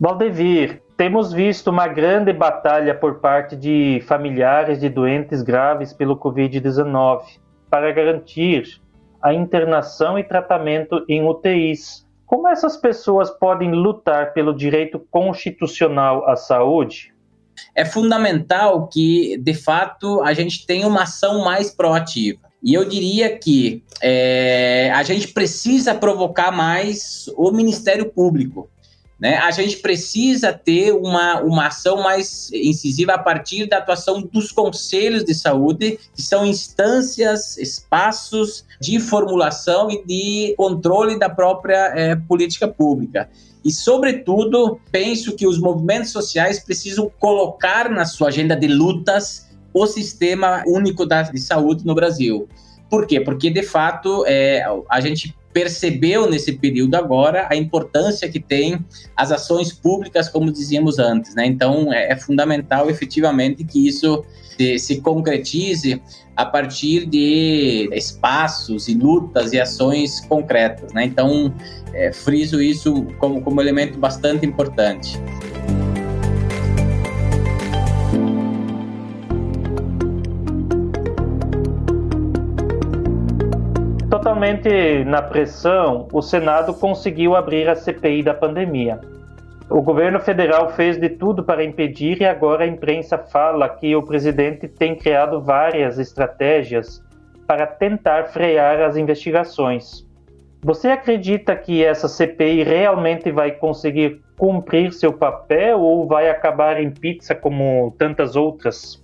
Valdevir, 0.00 0.80
temos 0.96 1.32
visto 1.32 1.68
uma 1.70 1.86
grande 1.86 2.32
batalha 2.32 2.94
por 2.94 3.20
parte 3.20 3.56
de 3.56 4.02
familiares 4.06 4.80
de 4.80 4.88
doentes 4.88 5.42
graves 5.42 5.92
pelo 5.92 6.16
Covid-19 6.16 7.22
para 7.70 7.92
garantir 7.92 8.80
a 9.22 9.34
internação 9.34 10.18
e 10.18 10.24
tratamento 10.24 11.04
em 11.08 11.24
UTIs. 11.24 12.06
Como 12.26 12.48
essas 12.48 12.76
pessoas 12.76 13.30
podem 13.30 13.72
lutar 13.72 14.32
pelo 14.32 14.54
direito 14.54 14.98
constitucional 15.10 16.28
à 16.28 16.36
saúde? 16.36 17.12
É 17.74 17.84
fundamental 17.84 18.88
que, 18.88 19.38
de 19.38 19.54
fato, 19.54 20.20
a 20.22 20.32
gente 20.32 20.66
tenha 20.66 20.86
uma 20.86 21.02
ação 21.02 21.44
mais 21.44 21.70
proativa. 21.70 22.40
E 22.62 22.74
eu 22.74 22.84
diria 22.84 23.38
que 23.38 23.84
é, 24.02 24.90
a 24.94 25.02
gente 25.02 25.28
precisa 25.28 25.94
provocar 25.94 26.50
mais 26.50 27.30
o 27.36 27.50
Ministério 27.52 28.06
Público. 28.06 28.68
Né? 29.18 29.36
A 29.36 29.50
gente 29.50 29.78
precisa 29.78 30.52
ter 30.52 30.92
uma, 30.92 31.40
uma 31.40 31.66
ação 31.66 32.02
mais 32.02 32.50
incisiva 32.52 33.14
a 33.14 33.18
partir 33.18 33.66
da 33.66 33.78
atuação 33.78 34.22
dos 34.22 34.52
conselhos 34.52 35.24
de 35.24 35.34
saúde, 35.34 35.98
que 36.14 36.22
são 36.22 36.46
instâncias, 36.46 37.56
espaços 37.58 38.64
de 38.80 39.00
formulação 39.00 39.90
e 39.90 40.04
de 40.04 40.54
controle 40.56 41.18
da 41.18 41.28
própria 41.28 41.92
é, 41.96 42.14
política 42.14 42.68
pública. 42.68 43.28
E, 43.64 43.72
sobretudo, 43.72 44.80
penso 44.90 45.34
que 45.34 45.46
os 45.46 45.58
movimentos 45.58 46.10
sociais 46.10 46.60
precisam 46.60 47.10
colocar 47.18 47.90
na 47.90 48.04
sua 48.04 48.28
agenda 48.28 48.56
de 48.56 48.68
lutas 48.68 49.48
o 49.72 49.86
sistema 49.86 50.62
único 50.66 51.06
de 51.06 51.40
saúde 51.40 51.84
no 51.84 51.94
Brasil. 51.94 52.48
Por 52.88 53.06
quê? 53.06 53.20
Porque, 53.20 53.50
de 53.50 53.62
fato, 53.62 54.24
é, 54.26 54.64
a 54.88 55.00
gente 55.00 55.36
percebeu 55.52 56.28
nesse 56.28 56.52
período 56.52 56.94
agora 56.94 57.48
a 57.50 57.56
importância 57.56 58.28
que 58.28 58.40
tem 58.40 58.78
as 59.16 59.32
ações 59.32 59.72
públicas, 59.72 60.28
como 60.28 60.52
dizíamos 60.52 60.98
antes. 60.98 61.34
Né? 61.34 61.46
Então, 61.46 61.92
é, 61.92 62.12
é 62.12 62.16
fundamental, 62.16 62.90
efetivamente, 62.90 63.64
que 63.64 63.86
isso 63.86 64.24
se, 64.56 64.78
se 64.78 65.00
concretize 65.00 66.00
a 66.36 66.44
partir 66.44 67.06
de 67.06 67.88
espaços 67.92 68.88
e 68.88 68.94
lutas 68.94 69.52
e 69.52 69.60
ações 69.60 70.20
concretas. 70.20 70.92
Né? 70.92 71.04
Então, 71.04 71.52
é, 71.92 72.12
friso 72.12 72.62
isso 72.62 73.04
como, 73.18 73.40
como 73.42 73.60
elemento 73.60 73.98
bastante 73.98 74.46
importante. 74.46 75.18
Totalmente 84.18 85.04
na 85.04 85.22
pressão, 85.22 86.08
o 86.12 86.20
Senado 86.20 86.74
conseguiu 86.74 87.36
abrir 87.36 87.68
a 87.68 87.76
CPI 87.76 88.24
da 88.24 88.34
pandemia. 88.34 89.00
O 89.70 89.80
governo 89.80 90.18
federal 90.18 90.70
fez 90.70 90.98
de 90.98 91.08
tudo 91.08 91.44
para 91.44 91.62
impedir 91.62 92.20
e 92.20 92.24
agora 92.24 92.64
a 92.64 92.66
imprensa 92.66 93.16
fala 93.16 93.68
que 93.68 93.94
o 93.94 94.02
presidente 94.02 94.66
tem 94.66 94.96
criado 94.96 95.40
várias 95.40 96.00
estratégias 96.00 97.00
para 97.46 97.64
tentar 97.64 98.24
frear 98.24 98.80
as 98.80 98.96
investigações. 98.96 100.04
Você 100.62 100.88
acredita 100.88 101.54
que 101.54 101.84
essa 101.84 102.08
CPI 102.08 102.64
realmente 102.64 103.30
vai 103.30 103.52
conseguir 103.52 104.20
cumprir 104.36 104.92
seu 104.92 105.12
papel 105.12 105.78
ou 105.78 106.08
vai 106.08 106.28
acabar 106.28 106.82
em 106.82 106.90
pizza 106.90 107.36
como 107.36 107.94
tantas 107.96 108.34
outras? 108.34 109.00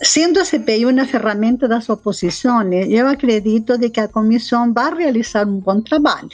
Sendo 0.00 0.40
a 0.40 0.44
CPI 0.44 0.86
uma 0.86 1.06
ferramenta 1.06 1.68
das 1.68 1.88
oposições, 1.88 2.86
eu 2.88 3.06
acredito 3.06 3.76
de 3.78 3.90
que 3.90 4.00
a 4.00 4.08
comissão 4.08 4.72
vai 4.72 4.94
realizar 4.94 5.46
um 5.46 5.58
bom 5.60 5.80
trabalho 5.80 6.30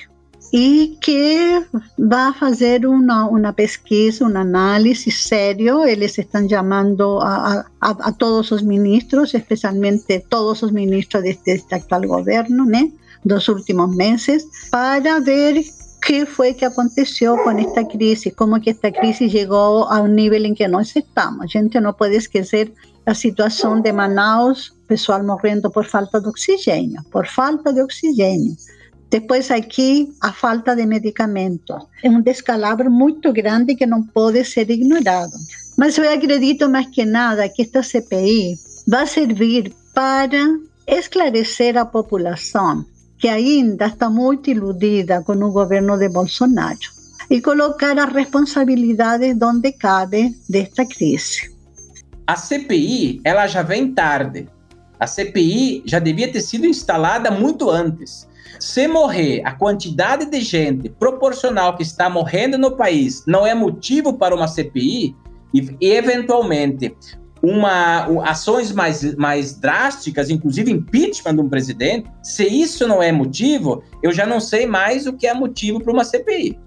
e 0.53 0.97
que 1.01 1.63
vai 1.99 2.33
fazer 2.33 2.87
uma, 2.87 3.27
uma 3.29 3.53
pesquisa, 3.53 4.25
uma 4.25 4.41
análise 4.41 5.11
sério. 5.11 5.85
Eles 5.85 6.17
estão 6.17 6.49
chamando 6.49 7.19
a, 7.21 7.67
a, 7.81 7.91
a 7.91 8.13
todos 8.13 8.51
os 8.51 8.63
ministros, 8.63 9.35
especialmente 9.35 10.25
todos 10.31 10.63
os 10.63 10.73
ministros 10.73 11.23
deste, 11.23 11.53
deste 11.53 11.75
atual 11.75 12.03
governo, 12.03 12.65
né? 12.65 12.91
dos 13.25 13.49
últimos 13.49 13.95
meses 13.95 14.49
para 14.71 15.21
ver 15.21 15.65
qué 16.07 16.27
fue 16.27 16.55
que 16.55 16.65
aconteció 16.65 17.37
con 17.43 17.59
esta 17.59 17.87
crisis, 17.87 18.33
cómo 18.35 18.61
que 18.61 18.71
esta 18.71 18.93
crisis 18.93 19.33
llegó 19.33 19.91
a 19.91 20.01
un 20.01 20.15
nivel 20.15 20.47
en 20.47 20.55
que 20.55 20.69
nós 20.69 20.97
estamos. 20.97 21.53
Gente 21.53 21.81
não 21.81 21.93
pode 21.93 22.17
esquecer 22.17 22.73
a 23.09 23.15
situação 23.15 23.81
de 23.81 23.91
Manaus, 23.91 24.75
pessoal 24.87 25.25
morrendo 25.25 25.71
por 25.71 25.87
falta 25.87 26.21
de 26.21 26.29
oxigênio, 26.29 27.03
por 27.11 27.27
falta 27.27 27.73
de 27.73 27.81
oxigênio. 27.81 28.55
Depois 29.09 29.51
aqui 29.51 30.13
a 30.21 30.31
falta 30.31 30.77
de 30.77 30.85
medicamentos. 30.85 31.87
É 32.05 32.11
um 32.11 32.21
descalabro 32.21 32.91
muito 32.91 33.33
grande 33.33 33.75
que 33.75 33.87
não 33.87 34.03
pode 34.03 34.45
ser 34.45 34.71
ignorado. 34.71 35.33
Mas 35.79 35.97
eu 35.97 36.05
acredito 36.13 36.69
mais 36.69 36.89
que 36.89 37.07
nada 37.07 37.49
que 37.49 37.63
esta 37.63 37.83
CPI 37.83 38.59
vai 38.87 39.07
servir 39.07 39.73
para 39.95 40.43
esclarecer 40.87 41.79
a 41.79 41.87
população 41.87 42.85
que 43.19 43.29
ainda 43.29 43.87
está 43.87 44.11
muito 44.11 44.51
iludida 44.51 45.23
com 45.23 45.33
o 45.33 45.51
governo 45.51 45.97
de 45.97 46.11
Bolsonaro 46.11 46.79
e 47.31 47.41
colocar 47.41 47.99
as 47.99 48.13
responsabilidades 48.13 49.35
onde 49.41 49.73
cabe 49.73 50.37
desta 50.47 50.85
crise. 50.85 51.58
A 52.29 52.37
CPI, 52.37 53.23
ela 53.25 53.47
já 53.47 53.63
vem 53.63 53.95
tarde. 53.95 54.47
A 55.01 55.07
CPI 55.07 55.83
já 55.87 55.99
devia 55.99 56.31
ter 56.31 56.43
sido 56.43 56.67
instalada 56.67 57.31
muito 57.31 57.71
antes. 57.71 58.29
Se 58.61 58.87
morrer 58.87 59.41
a 59.47 59.53
quantidade 59.53 60.27
de 60.27 60.43
gente 60.43 60.91
proporcional 60.91 61.75
que 61.75 61.83
está 61.83 62.11
morrendo 62.11 62.59
no 62.59 62.77
país 62.77 63.25
não 63.27 63.47
é 63.47 63.55
motivo 63.55 64.13
para 64.13 64.35
uma 64.35 64.47
CPI, 64.47 65.17
e, 65.55 65.75
eventualmente 65.81 66.95
uma, 67.43 68.05
ações 68.29 68.73
mais, 68.73 69.15
mais 69.15 69.55
drásticas, 69.55 70.29
inclusive 70.29 70.71
impeachment 70.71 71.35
de 71.35 71.41
um 71.41 71.49
presidente, 71.49 72.11
se 72.23 72.47
isso 72.47 72.87
não 72.87 73.03
é 73.03 73.11
motivo, 73.11 73.83
eu 74.03 74.13
já 74.13 74.27
não 74.27 74.39
sei 74.39 74.67
mais 74.67 75.07
o 75.07 75.15
que 75.15 75.27
é 75.27 75.33
motivo 75.33 75.83
para 75.83 75.95
uma 75.95 76.05
CPI. 76.05 76.59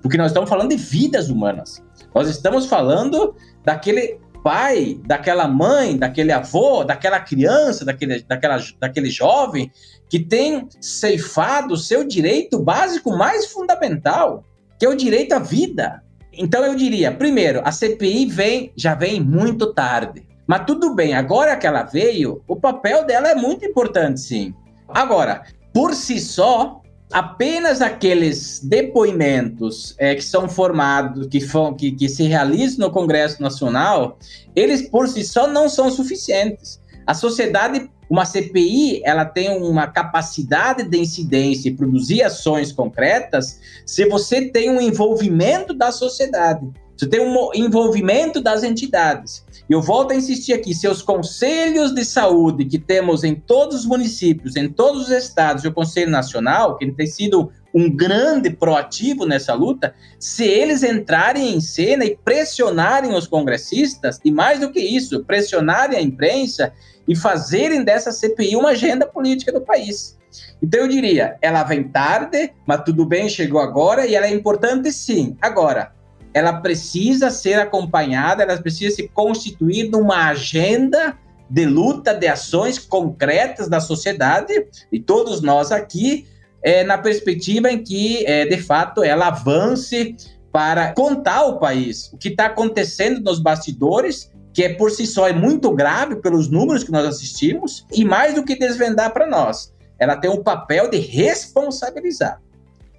Porque 0.00 0.16
nós 0.16 0.28
estamos 0.28 0.48
falando 0.48 0.70
de 0.70 0.76
vidas 0.76 1.28
humanas. 1.28 1.82
Nós 2.14 2.26
estamos 2.30 2.64
falando 2.64 3.34
daquele 3.62 4.18
pai, 4.42 5.00
daquela 5.06 5.46
mãe, 5.46 5.96
daquele 5.96 6.32
avô, 6.32 6.84
daquela 6.84 7.20
criança, 7.20 7.84
daquele, 7.84 8.22
daquela, 8.22 8.58
daquele 8.78 9.10
jovem 9.10 9.70
que 10.08 10.18
tem 10.18 10.68
ceifado 10.80 11.74
o 11.74 11.78
seu 11.78 12.04
direito 12.04 12.58
básico 12.58 13.16
mais 13.16 13.46
fundamental, 13.46 14.44
que 14.78 14.84
é 14.84 14.88
o 14.88 14.96
direito 14.96 15.32
à 15.32 15.38
vida. 15.38 16.02
Então 16.32 16.64
eu 16.64 16.74
diria, 16.74 17.12
primeiro, 17.12 17.60
a 17.64 17.70
CPI 17.70 18.26
vem, 18.26 18.72
já 18.76 18.94
vem 18.94 19.20
muito 19.20 19.72
tarde. 19.72 20.26
Mas 20.46 20.64
tudo 20.66 20.94
bem, 20.94 21.14
agora 21.14 21.56
que 21.56 21.66
ela 21.66 21.84
veio, 21.84 22.42
o 22.48 22.56
papel 22.56 23.06
dela 23.06 23.28
é 23.28 23.34
muito 23.34 23.64
importante, 23.64 24.20
sim. 24.20 24.52
Agora, 24.88 25.44
por 25.72 25.94
si 25.94 26.18
só, 26.18 26.80
apenas 27.12 27.80
aqueles 27.80 28.60
depoimentos 28.60 29.94
é, 29.98 30.14
que 30.14 30.22
são 30.22 30.48
formados, 30.48 31.26
que, 31.26 31.40
que, 31.76 31.92
que 31.92 32.08
se 32.08 32.24
realizam 32.24 32.86
no 32.86 32.92
Congresso 32.92 33.42
Nacional, 33.42 34.18
eles 34.54 34.88
por 34.88 35.08
si 35.08 35.24
só 35.24 35.46
não 35.46 35.68
são 35.68 35.90
suficientes. 35.90 36.80
A 37.06 37.14
sociedade 37.14 37.90
uma 38.10 38.24
CPI, 38.24 39.02
ela 39.04 39.24
tem 39.24 39.56
uma 39.62 39.86
capacidade 39.86 40.82
de 40.82 40.98
incidência 40.98 41.68
e 41.68 41.74
produzir 41.74 42.24
ações 42.24 42.72
concretas 42.72 43.60
se 43.86 44.04
você 44.08 44.50
tem 44.50 44.68
um 44.68 44.80
envolvimento 44.80 45.72
da 45.72 45.92
sociedade, 45.92 46.68
você 47.00 47.06
tem 47.06 47.20
um 47.20 47.50
envolvimento 47.54 48.42
das 48.42 48.62
entidades. 48.62 49.42
E 49.66 49.72
eu 49.72 49.80
volto 49.80 50.12
a 50.12 50.14
insistir 50.14 50.52
aqui, 50.52 50.74
seus 50.74 51.00
conselhos 51.00 51.94
de 51.94 52.04
saúde 52.04 52.66
que 52.66 52.78
temos 52.78 53.24
em 53.24 53.34
todos 53.34 53.80
os 53.80 53.86
municípios, 53.86 54.54
em 54.54 54.68
todos 54.68 55.04
os 55.04 55.10
estados 55.10 55.64
e 55.64 55.68
o 55.68 55.72
Conselho 55.72 56.10
Nacional, 56.10 56.76
que 56.76 56.92
tem 56.92 57.06
sido 57.06 57.50
um 57.74 57.88
grande 57.88 58.50
proativo 58.50 59.24
nessa 59.24 59.54
luta, 59.54 59.94
se 60.18 60.44
eles 60.44 60.82
entrarem 60.82 61.54
em 61.54 61.60
cena 61.60 62.04
e 62.04 62.18
pressionarem 62.22 63.14
os 63.14 63.26
congressistas, 63.26 64.20
e 64.22 64.30
mais 64.30 64.60
do 64.60 64.70
que 64.70 64.80
isso, 64.80 65.24
pressionarem 65.24 65.96
a 65.96 66.02
imprensa 66.02 66.70
e 67.08 67.16
fazerem 67.16 67.82
dessa 67.82 68.12
CPI 68.12 68.56
uma 68.56 68.70
agenda 68.70 69.06
política 69.06 69.50
do 69.50 69.62
país. 69.62 70.18
Então 70.62 70.80
eu 70.80 70.88
diria, 70.88 71.38
ela 71.40 71.64
vem 71.64 71.84
tarde, 71.84 72.52
mas 72.66 72.82
tudo 72.84 73.06
bem, 73.06 73.26
chegou 73.26 73.60
agora 73.60 74.06
e 74.06 74.14
ela 74.14 74.26
é 74.26 74.34
importante 74.34 74.92
sim. 74.92 75.36
Agora, 75.40 75.98
ela 76.32 76.54
precisa 76.54 77.30
ser 77.30 77.54
acompanhada, 77.54 78.42
ela 78.42 78.56
precisa 78.60 78.94
se 78.94 79.08
constituir 79.08 79.90
numa 79.90 80.28
agenda 80.28 81.18
de 81.48 81.64
luta, 81.64 82.14
de 82.14 82.28
ações 82.28 82.78
concretas 82.78 83.68
da 83.68 83.80
sociedade, 83.80 84.66
e 84.92 85.00
todos 85.00 85.40
nós 85.40 85.72
aqui, 85.72 86.26
é, 86.62 86.84
na 86.84 86.96
perspectiva 86.96 87.70
em 87.70 87.82
que, 87.82 88.24
é, 88.24 88.46
de 88.46 88.58
fato, 88.58 89.02
ela 89.02 89.28
avance 89.28 90.14
para 90.52 90.92
contar 90.92 91.38
ao 91.38 91.58
país 91.58 92.12
o 92.12 92.16
que 92.16 92.28
está 92.28 92.46
acontecendo 92.46 93.20
nos 93.20 93.40
bastidores 93.40 94.30
que 94.52 94.64
é 94.64 94.74
por 94.74 94.90
si 94.90 95.06
só 95.06 95.28
é 95.28 95.32
muito 95.32 95.70
grave 95.70 96.16
pelos 96.16 96.48
números 96.48 96.84
que 96.84 96.92
nós 96.92 97.06
assistimos, 97.06 97.86
e 97.92 98.04
mais 98.04 98.34
do 98.34 98.44
que 98.44 98.56
desvendar 98.56 99.12
para 99.12 99.26
nós, 99.26 99.72
ela 99.98 100.16
tem 100.16 100.30
um 100.30 100.42
papel 100.42 100.90
de 100.90 100.98
responsabilizar. 100.98 102.40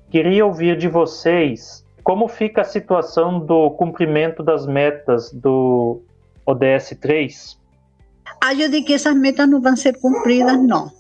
Queria 0.09 0.45
ouvir 0.45 0.77
de 0.77 0.88
vocês 0.88 1.83
como 2.03 2.27
fica 2.27 2.62
a 2.62 2.65
situação 2.65 3.39
do 3.39 3.72
cumprimento 3.72 4.43
das 4.43 4.65
metas 4.65 5.31
do 5.31 6.01
ODS 6.46 6.98
3. 7.00 7.58
Ah, 8.41 8.53
eu 8.53 8.70
digo 8.70 8.88
que 8.88 8.93
essas 8.93 9.15
metas 9.15 9.48
não 9.50 9.62
vão 9.62 9.75
ser 9.75 10.00
cumpridas, 10.00 10.58
não. 10.63 10.91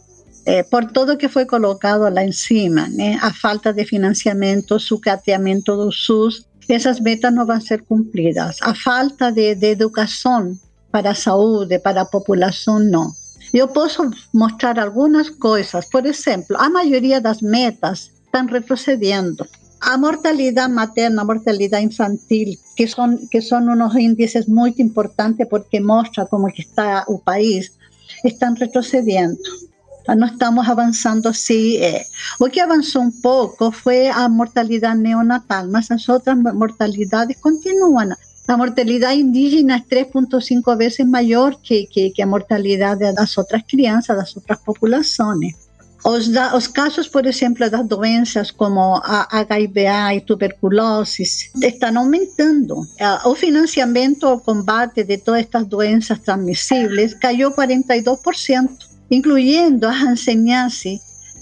Eh, 0.45 0.63
por 0.63 0.85
todo 0.91 1.17
que 1.17 1.29
foi 1.29 1.45
colocado 1.45 2.09
lá 2.09 2.23
em 2.23 2.31
cima, 2.31 2.87
né? 2.89 3.19
a 3.21 3.31
falta 3.31 3.71
de 3.71 3.85
financiamento, 3.85 4.79
sucateamento 4.79 5.75
do 5.75 5.91
SUS, 5.91 6.47
esas 6.67 7.01
metas 7.01 7.33
van 7.35 7.57
a 7.57 7.61
ser 7.61 7.83
cumplidas. 7.83 8.57
A 8.61 8.73
falta 8.73 9.31
de, 9.31 9.51
educación 9.51 10.59
para 10.89 11.13
salud, 11.15 11.67
para 11.83 12.03
la 12.03 12.05
población, 12.05 12.89
no. 12.89 13.13
Yo 13.53 13.67
puedo 13.67 14.11
mostrar 14.31 14.79
algunas 14.79 15.29
cosas. 15.31 15.85
Por 15.87 16.07
ejemplo, 16.07 16.57
la 16.57 16.69
mayoría 16.69 17.19
de 17.19 17.27
las 17.27 17.43
metas 17.43 18.11
están 18.25 18.47
retrocediendo. 18.47 19.45
A 19.81 19.97
mortalidad 19.97 20.69
materna, 20.69 21.23
mortalidad 21.23 21.79
infantil, 21.79 22.59
que 22.75 22.87
son, 22.87 23.27
que 23.29 23.41
son 23.41 23.67
unos 23.67 23.95
índices 23.97 24.47
muy 24.47 24.75
importantes 24.77 25.47
porque 25.49 25.81
muestra 25.81 26.27
cómo 26.27 26.47
está 26.49 27.03
el 27.09 27.19
país, 27.19 27.73
están 28.23 28.55
retrocediendo. 28.55 29.41
No 30.15 30.25
estamos 30.25 30.67
avanzando 30.67 31.29
así. 31.29 31.77
Eh. 31.77 32.05
Lo 32.39 32.47
que 32.47 32.61
avanzó 32.61 32.99
un 32.99 33.21
poco 33.21 33.71
fue 33.71 34.09
a 34.09 34.27
mortalidad 34.29 34.95
neonatal, 34.95 35.69
mas 35.69 35.89
las 35.89 36.07
otras 36.09 36.37
mortalidades 36.37 37.37
continúan. 37.37 38.13
La 38.47 38.57
mortalidad 38.57 39.13
indígena 39.13 39.77
es 39.77 39.87
3.5 39.87 40.77
veces 40.77 41.07
mayor 41.07 41.59
que, 41.61 41.87
que, 41.87 42.11
que, 42.11 42.23
a 42.23 42.27
mortalidad 42.27 42.97
de 42.97 43.13
las 43.13 43.37
otras 43.37 43.63
crianças, 43.67 44.17
las 44.17 44.35
otras 44.35 44.59
poblaciones. 44.59 45.55
Os, 46.03 46.27
da, 46.29 46.55
os 46.57 46.67
casos, 46.67 47.07
por 47.07 47.25
exemplo, 47.25 47.69
das 47.69 47.87
doenças 47.87 48.49
como 48.49 48.95
a 48.95 49.27
HIV 49.39 49.85
e 50.15 50.21
tuberculose 50.21 51.23
estão 51.61 51.97
aumentando. 51.97 52.75
O 53.25 53.35
financiamento 53.35 54.25
ao 54.25 54.39
combate 54.39 55.03
de 55.03 55.17
todas 55.17 55.41
estas 55.41 55.67
doenças 55.67 56.19
transmissíveis 56.19 57.13
caiu 57.13 57.51
42% 57.51 58.91
incluyendo 59.11 59.85
a 59.85 59.91
Hanseníase, 59.91 61.01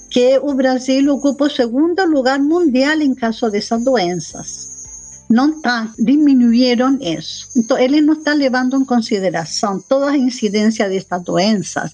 que 0.09 0.39
o 0.39 0.55
Brasil 0.55 1.13
ocupa 1.13 1.45
o 1.45 1.49
segundo 1.49 2.03
lugar 2.05 2.39
mundial 2.39 2.99
em 2.99 3.13
caso 3.13 3.47
dessas 3.51 3.83
doenças. 3.83 4.67
Não 5.29 5.51
está, 5.51 5.87
diminuíram 5.99 6.97
isso. 6.99 7.47
Então, 7.55 7.77
ele 7.77 8.01
não 8.01 8.15
está 8.15 8.33
levando 8.33 8.75
em 8.75 8.83
consideração 8.83 9.79
toda 9.79 10.09
a 10.09 10.17
incidência 10.17 10.89
destas 10.89 11.23
doenças, 11.23 11.91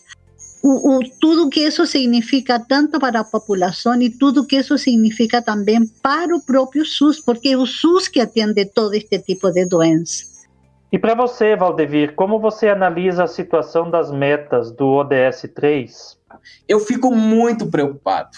o, 0.67 0.97
o, 0.97 0.99
tudo 1.21 1.47
que 1.47 1.59
isso 1.59 1.85
significa 1.85 2.59
tanto 2.59 2.99
para 2.99 3.19
a 3.19 3.23
população 3.23 4.01
e 4.01 4.09
tudo 4.09 4.47
que 4.47 4.55
isso 4.55 4.75
significa 4.79 5.39
também 5.39 5.85
para 6.01 6.35
o 6.35 6.41
próprio 6.41 6.83
SUS, 6.83 7.19
porque 7.19 7.49
é 7.49 7.57
o 7.57 7.67
SUS 7.67 8.07
que 8.07 8.19
atende 8.19 8.65
todo 8.65 8.95
este 8.95 9.19
tipo 9.19 9.51
de 9.51 9.63
doença. 9.65 10.25
E 10.91 10.97
para 10.97 11.13
você, 11.13 11.55
Valdevir, 11.55 12.15
como 12.15 12.39
você 12.39 12.67
analisa 12.67 13.25
a 13.25 13.27
situação 13.27 13.91
das 13.91 14.11
metas 14.11 14.71
do 14.71 14.87
ODS 14.87 15.47
3? 15.53 16.17
Eu 16.67 16.79
fico 16.79 17.15
muito 17.15 17.67
preocupado. 17.67 18.35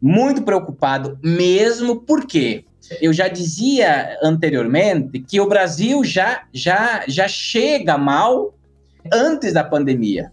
Muito 0.00 0.42
preocupado 0.42 1.18
mesmo 1.24 2.02
porque 2.02 2.64
eu 3.00 3.12
já 3.12 3.26
dizia 3.26 4.16
anteriormente 4.22 5.18
que 5.18 5.40
o 5.40 5.48
Brasil 5.48 6.04
já, 6.04 6.44
já, 6.52 7.02
já 7.08 7.26
chega 7.26 7.98
mal 7.98 8.54
antes 9.12 9.52
da 9.52 9.64
pandemia. 9.64 10.30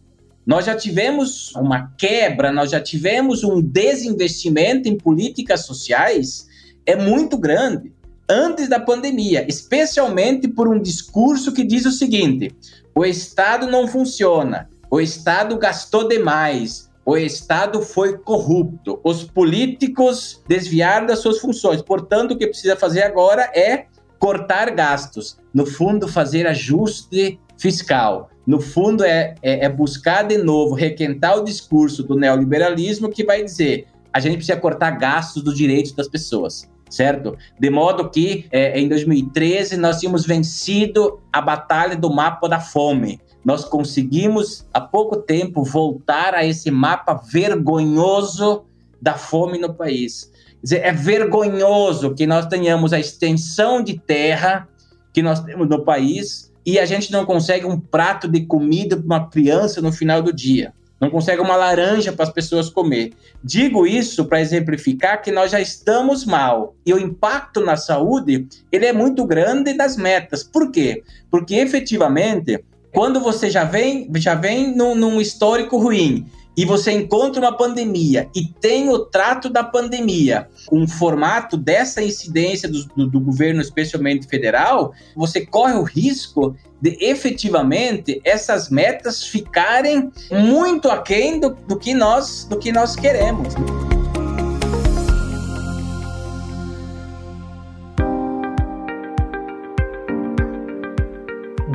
Nós 0.49 0.65
já 0.65 0.75
tivemos 0.75 1.53
uma 1.55 1.93
quebra, 1.95 2.51
nós 2.51 2.71
já 2.71 2.81
tivemos 2.81 3.43
um 3.43 3.61
desinvestimento 3.61 4.89
em 4.89 4.97
políticas 4.97 5.63
sociais 5.63 6.47
é 6.87 6.95
muito 6.95 7.37
grande 7.37 7.93
antes 8.27 8.67
da 8.67 8.79
pandemia, 8.79 9.45
especialmente 9.47 10.47
por 10.47 10.67
um 10.67 10.81
discurso 10.81 11.53
que 11.53 11.63
diz 11.63 11.85
o 11.85 11.91
seguinte: 11.91 12.51
o 12.95 13.05
Estado 13.05 13.67
não 13.67 13.87
funciona, 13.87 14.67
o 14.89 14.99
Estado 14.99 15.55
gastou 15.55 16.07
demais, 16.07 16.89
o 17.05 17.15
Estado 17.15 17.83
foi 17.83 18.17
corrupto, 18.17 18.99
os 19.03 19.23
políticos 19.23 20.41
desviaram 20.47 21.05
das 21.05 21.19
suas 21.19 21.37
funções. 21.37 21.83
Portanto, 21.83 22.31
o 22.31 22.35
que 22.35 22.47
precisa 22.47 22.75
fazer 22.75 23.03
agora 23.03 23.43
é 23.53 23.85
cortar 24.17 24.71
gastos, 24.71 25.37
no 25.53 25.67
fundo, 25.67 26.07
fazer 26.07 26.47
ajuste 26.47 27.39
fiscal. 27.59 28.29
No 28.47 28.59
fundo, 28.59 29.03
é, 29.03 29.35
é, 29.43 29.65
é 29.65 29.69
buscar 29.69 30.23
de 30.23 30.37
novo 30.37 30.73
requentar 30.73 31.37
o 31.37 31.43
discurso 31.43 32.01
do 32.01 32.15
neoliberalismo 32.15 33.09
que 33.09 33.23
vai 33.23 33.43
dizer 33.43 33.85
a 34.11 34.19
gente 34.19 34.37
precisa 34.37 34.59
cortar 34.59 34.91
gastos 34.91 35.43
dos 35.43 35.55
direitos 35.55 35.91
das 35.91 36.07
pessoas 36.07 36.67
certo? 36.89 37.37
De 37.59 37.69
modo 37.69 38.09
que 38.09 38.47
é, 38.51 38.79
em 38.79 38.89
2013 38.89 39.77
nós 39.77 39.99
tínhamos 39.99 40.25
vencido 40.25 41.19
a 41.31 41.39
batalha 41.39 41.95
do 41.95 42.11
mapa 42.11 42.49
da 42.49 42.59
fome. 42.59 43.21
Nós 43.45 43.63
conseguimos 43.63 44.67
há 44.73 44.81
pouco 44.81 45.17
tempo 45.17 45.63
voltar 45.63 46.33
a 46.33 46.43
esse 46.43 46.71
mapa 46.71 47.13
vergonhoso 47.13 48.65
da 49.01 49.13
fome 49.13 49.59
no 49.59 49.73
país. 49.73 50.31
Quer 50.33 50.63
dizer, 50.63 50.77
é 50.77 50.91
vergonhoso 50.91 52.15
que 52.15 52.25
nós 52.25 52.47
tenhamos 52.47 52.91
a 52.91 52.99
extensão 52.99 53.83
de 53.83 53.97
terra 53.99 54.67
que 55.13 55.21
nós 55.21 55.39
temos 55.41 55.69
no 55.69 55.85
país 55.85 56.48
e 56.65 56.77
a 56.77 56.85
gente 56.85 57.11
não 57.11 57.25
consegue 57.25 57.65
um 57.65 57.79
prato 57.79 58.27
de 58.27 58.45
comida 58.45 58.95
para 58.97 59.05
uma 59.05 59.29
criança 59.29 59.81
no 59.81 59.91
final 59.91 60.21
do 60.21 60.33
dia. 60.33 60.73
não 61.01 61.09
consegue 61.09 61.41
uma 61.41 61.55
laranja 61.55 62.11
para 62.11 62.25
as 62.25 62.33
pessoas 62.33 62.69
comer. 62.69 63.13
Digo 63.41 63.87
isso 63.87 64.25
para 64.25 64.41
exemplificar 64.41 65.21
que 65.21 65.31
nós 65.31 65.51
já 65.51 65.61
estamos 65.61 66.25
mal 66.25 66.75
e 66.85 66.93
o 66.93 66.99
impacto 66.99 67.61
na 67.61 67.77
saúde 67.77 68.45
ele 68.69 68.85
é 68.85 68.91
muito 68.91 69.25
grande 69.25 69.73
das 69.73 69.95
metas. 69.95 70.43
Por 70.43 70.71
quê? 70.71 71.01
Porque 71.31 71.55
efetivamente 71.55 72.61
quando 72.93 73.19
você 73.19 73.49
já 73.49 73.63
vem 73.63 74.09
já 74.15 74.35
vem 74.35 74.75
num, 74.75 74.93
num 74.95 75.21
histórico 75.21 75.77
ruim 75.77 76.25
e 76.57 76.65
você 76.65 76.91
encontra 76.91 77.39
uma 77.39 77.55
pandemia 77.55 78.29
e 78.35 78.45
tem 78.45 78.89
o 78.89 78.99
trato 78.99 79.49
da 79.49 79.63
pandemia, 79.63 80.49
um 80.71 80.87
formato 80.87 81.55
dessa 81.55 82.01
incidência 82.01 82.67
do, 82.67 82.85
do, 82.95 83.07
do 83.07 83.19
governo, 83.19 83.61
especialmente 83.61 84.27
federal, 84.27 84.93
você 85.15 85.45
corre 85.45 85.73
o 85.73 85.83
risco 85.83 86.55
de 86.81 86.97
efetivamente 86.99 88.21
essas 88.23 88.69
metas 88.69 89.23
ficarem 89.23 90.11
muito 90.31 90.89
aquém 90.89 91.39
do, 91.39 91.51
do 91.51 91.77
que 91.77 91.93
nós 91.93 92.45
do 92.45 92.57
que 92.57 92.71
nós 92.71 92.95
queremos. 92.95 93.53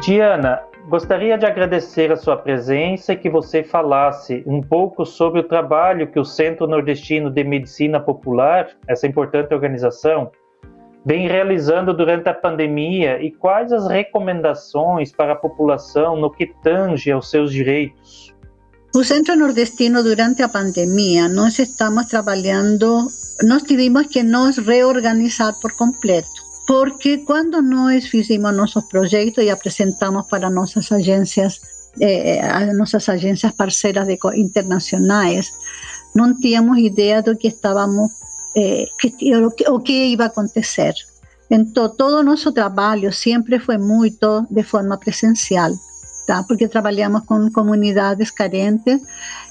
Diana, 0.04 0.60
Gostaria 0.94 1.36
de 1.36 1.44
agradecer 1.44 2.12
a 2.12 2.16
sua 2.16 2.36
presença 2.36 3.12
e 3.12 3.16
que 3.16 3.28
você 3.28 3.64
falasse 3.64 4.44
um 4.46 4.62
pouco 4.62 5.04
sobre 5.04 5.40
o 5.40 5.42
trabalho 5.42 6.06
que 6.06 6.20
o 6.20 6.24
Centro 6.24 6.68
Nordestino 6.68 7.32
de 7.32 7.42
Medicina 7.42 7.98
Popular, 7.98 8.68
essa 8.86 9.04
importante 9.04 9.52
organização, 9.52 10.30
vem 11.04 11.26
realizando 11.26 11.92
durante 11.92 12.28
a 12.28 12.32
pandemia 12.32 13.20
e 13.20 13.32
quais 13.32 13.72
as 13.72 13.88
recomendações 13.88 15.10
para 15.10 15.32
a 15.32 15.36
população 15.36 16.14
no 16.14 16.30
que 16.30 16.46
tange 16.62 17.10
aos 17.10 17.28
seus 17.28 17.52
direitos. 17.52 18.32
O 18.94 19.02
Centro 19.02 19.34
Nordestino, 19.34 20.00
durante 20.00 20.44
a 20.44 20.48
pandemia, 20.48 21.28
nós 21.28 21.58
estamos 21.58 22.06
trabalhando, 22.06 23.08
nós 23.42 23.64
tivemos 23.64 24.06
que 24.06 24.22
nos 24.22 24.58
reorganizar 24.58 25.54
por 25.60 25.76
completo 25.76 26.43
porque 26.66 27.18
quando 27.18 27.60
nós 27.60 28.06
fizemos 28.06 28.54
nossos 28.54 28.84
projetos 28.84 29.44
e 29.44 29.50
apresentamos 29.50 30.26
para 30.26 30.48
nossas 30.48 30.90
agências, 30.90 31.60
eh, 32.00 32.40
as 32.40 32.76
nossas 32.76 33.08
agências 33.08 33.52
parceiras 33.52 34.06
de, 34.06 34.18
internacionais, 34.34 35.52
não 36.14 36.34
tínhamos 36.38 36.78
ideia 36.78 37.22
do 37.22 37.36
que 37.36 37.48
estávamos, 37.48 38.10
eh, 38.56 38.86
o, 39.68 39.80
que, 39.80 39.92
ia 39.92 40.24
acontecer. 40.24 40.94
Então, 41.50 41.88
todo 41.90 42.22
nosso 42.22 42.50
trabalho 42.52 43.12
sempre 43.12 43.58
foi 43.58 43.76
muito 43.76 44.46
de 44.50 44.62
forma 44.62 44.96
presencial, 44.96 45.70
porque 46.48 46.66
trabalhamos 46.66 47.26
com 47.26 47.50
comunidades 47.52 48.30
carentes 48.30 49.02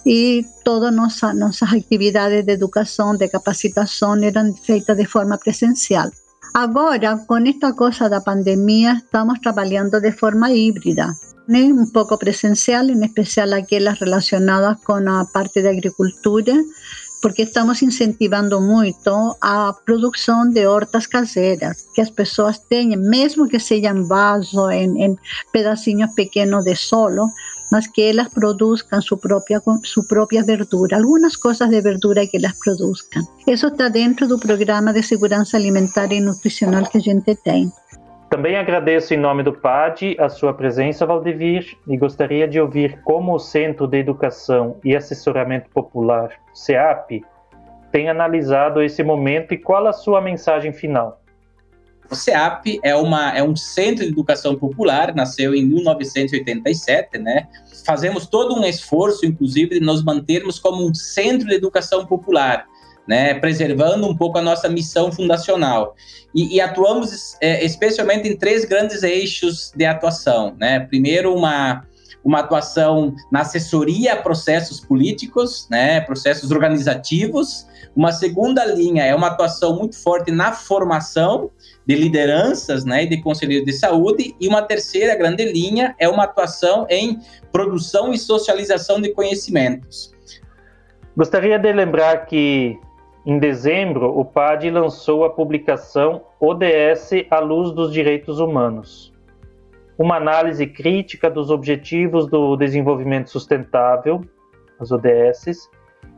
e 0.04 0.44
todas 0.64 0.92
nossa, 0.92 1.32
nossas 1.32 1.72
atividades 1.72 2.44
de 2.44 2.54
educação, 2.54 3.16
de 3.16 3.28
capacitação 3.30 4.16
eram 4.24 4.52
feitas 4.56 4.98
de 4.98 5.06
forma 5.06 5.38
presencial. 5.38 6.10
Agora, 6.54 7.18
com 7.26 7.38
esta 7.38 7.74
coisa 7.74 8.08
da 8.08 8.22
pandemia, 8.22 9.02
estamos 9.04 9.40
trabalhando 9.40 10.00
de 10.00 10.12
forma 10.12 10.52
híbrida, 10.52 11.08
né? 11.48 11.64
um 11.74 11.92
pouco 11.92 12.16
presencial, 12.16 12.86
em 12.86 13.04
especial 13.04 13.52
aquelas 13.54 14.00
relacionadas 14.00 14.78
com 14.86 15.02
a 15.10 15.26
parte 15.34 15.64
da 15.64 15.72
agricultura, 15.72 16.54
porque 17.24 17.42
estamos 17.42 17.82
incentivando 17.82 18.62
muito 18.62 19.36
a 19.42 19.74
produção 19.84 20.48
de 20.48 20.68
hortas 20.68 21.08
caseiras, 21.08 21.88
que 21.96 22.02
as 22.02 22.12
pessoas 22.12 22.60
tenham, 22.60 23.02
mesmo 23.02 23.48
que 23.48 23.60
sejam 23.60 24.06
vaso, 24.08 24.70
em, 24.70 25.06
em 25.06 25.18
pedacinhos 25.52 26.14
pequenos 26.14 26.66
de 26.66 26.76
solo, 26.76 27.26
mas 27.72 27.88
que 27.88 28.10
elas 28.10 28.30
produzcan 28.30 29.02
su 29.02 29.18
propia, 29.18 29.62
su 29.84 30.08
propia 30.08 30.44
verdura, 30.44 30.98
algunas 30.98 31.36
cosas 31.38 31.70
de 31.70 31.82
verdura 31.82 32.28
que 32.28 32.38
elas 32.38 32.58
produzcan. 32.60 33.24
Isso 33.48 33.68
está 33.68 33.90
dentro 33.90 34.28
do 34.28 34.40
programa 34.40 34.94
de 34.94 35.04
segurança 35.04 35.58
alimentar 35.58 36.12
e 36.12 36.20
nutricional 36.20 36.84
que 36.86 36.98
a 36.98 37.02
gente 37.02 37.36
tem. 37.36 37.72
Também 38.30 38.58
agradeço 38.58 39.14
em 39.14 39.18
nome 39.18 39.44
do 39.44 39.54
PAD 39.54 40.18
a 40.20 40.28
sua 40.28 40.54
presença, 40.56 41.06
Valdevir, 41.06 41.78
e 41.88 41.96
gostaria 41.96 42.48
de 42.48 42.60
ouvir 42.60 43.00
como 43.04 43.36
o 43.36 43.40
Centro 43.40 43.86
de 43.86 44.00
Educação 44.00 44.78
e 44.84 44.96
Assessoramento 44.96 45.70
Popular, 45.70 46.32
CEAP, 46.52 47.24
tem 47.92 48.10
analisado 48.10 48.82
esse 48.82 49.04
momento 49.04 49.54
e 49.54 49.58
qual 49.60 49.86
a 49.86 49.94
sua 49.94 50.20
mensagem 50.20 50.74
final. 50.74 51.22
O 52.14 52.16
CEAP 52.16 52.80
é, 52.84 52.96
uma, 52.96 53.36
é 53.36 53.42
um 53.42 53.56
centro 53.56 54.06
de 54.06 54.12
educação 54.12 54.56
popular, 54.56 55.16
nasceu 55.16 55.56
em 55.56 55.66
1987, 55.66 57.18
né? 57.18 57.48
Fazemos 57.84 58.28
todo 58.28 58.56
um 58.56 58.64
esforço, 58.64 59.26
inclusive, 59.26 59.80
de 59.80 59.84
nos 59.84 60.04
mantermos 60.04 60.60
como 60.60 60.88
um 60.88 60.94
centro 60.94 61.48
de 61.48 61.56
educação 61.56 62.06
popular, 62.06 62.68
né? 63.08 63.34
Preservando 63.34 64.08
um 64.08 64.16
pouco 64.16 64.38
a 64.38 64.44
nossa 64.44 64.70
missão 64.70 65.12
fundacional. 65.12 65.96
E, 66.36 66.56
e 66.56 66.62
atuamos 66.62 67.36
é, 67.42 67.66
especialmente 67.66 68.30
em 68.30 68.38
três 68.38 68.64
grandes 68.64 69.02
eixos 69.02 69.74
de 69.76 69.84
atuação, 69.84 70.56
né? 70.60 70.82
Primeiro, 70.82 71.36
uma 71.36 71.84
uma 72.24 72.40
atuação 72.40 73.14
na 73.32 73.42
assessoria 73.42 74.14
a 74.14 74.16
processos 74.16 74.80
políticos, 74.80 75.68
né, 75.70 76.02
processos 76.02 76.52
organizativos. 76.52 77.68
Uma 77.96 78.12
segunda 78.12 78.66
linha 78.66 79.04
é 79.04 79.14
uma 79.14 79.28
atuação 79.28 79.76
muito 79.76 80.02
forte 80.02 80.32
na 80.32 80.52
formação 80.52 81.52
de 81.86 81.96
lideranças 81.96 82.86
né, 82.86 83.04
e 83.04 83.10
de 83.10 83.22
conselheiros 83.22 83.66
de 83.66 83.74
saúde, 83.74 84.36
e 84.40 84.48
uma 84.48 84.62
terceira 84.62 85.16
grande 85.16 85.46
linha 85.46 85.94
é 86.00 86.08
uma 86.08 86.24
atuação 86.24 86.88
em 86.90 87.20
produção 87.52 88.14
e 88.14 88.18
socialização 88.18 89.02
de 89.02 89.12
conhecimentos. 89.12 90.14
Gostaria 91.16 91.60
de 91.60 91.72
lembrar 91.72 92.26
que 92.26 92.80
em 93.26 93.38
dezembro 93.38 94.18
o 94.18 94.26
PAD 94.26 94.70
lançou 94.70 95.24
a 95.24 95.30
publicação 95.30 96.24
ODS 96.40 97.12
à 97.30 97.40
Luz 97.40 97.72
dos 97.72 97.94
Direitos 97.94 98.40
Humanos, 98.40 99.13
uma 99.98 100.18
análise 100.18 100.66
crítica 100.66 101.30
dos 101.30 101.50
Objetivos 101.50 102.28
do 102.28 102.56
Desenvolvimento 102.56 103.30
Sustentável, 103.30 104.22
as 104.80 104.92
ODSs, 104.92 105.70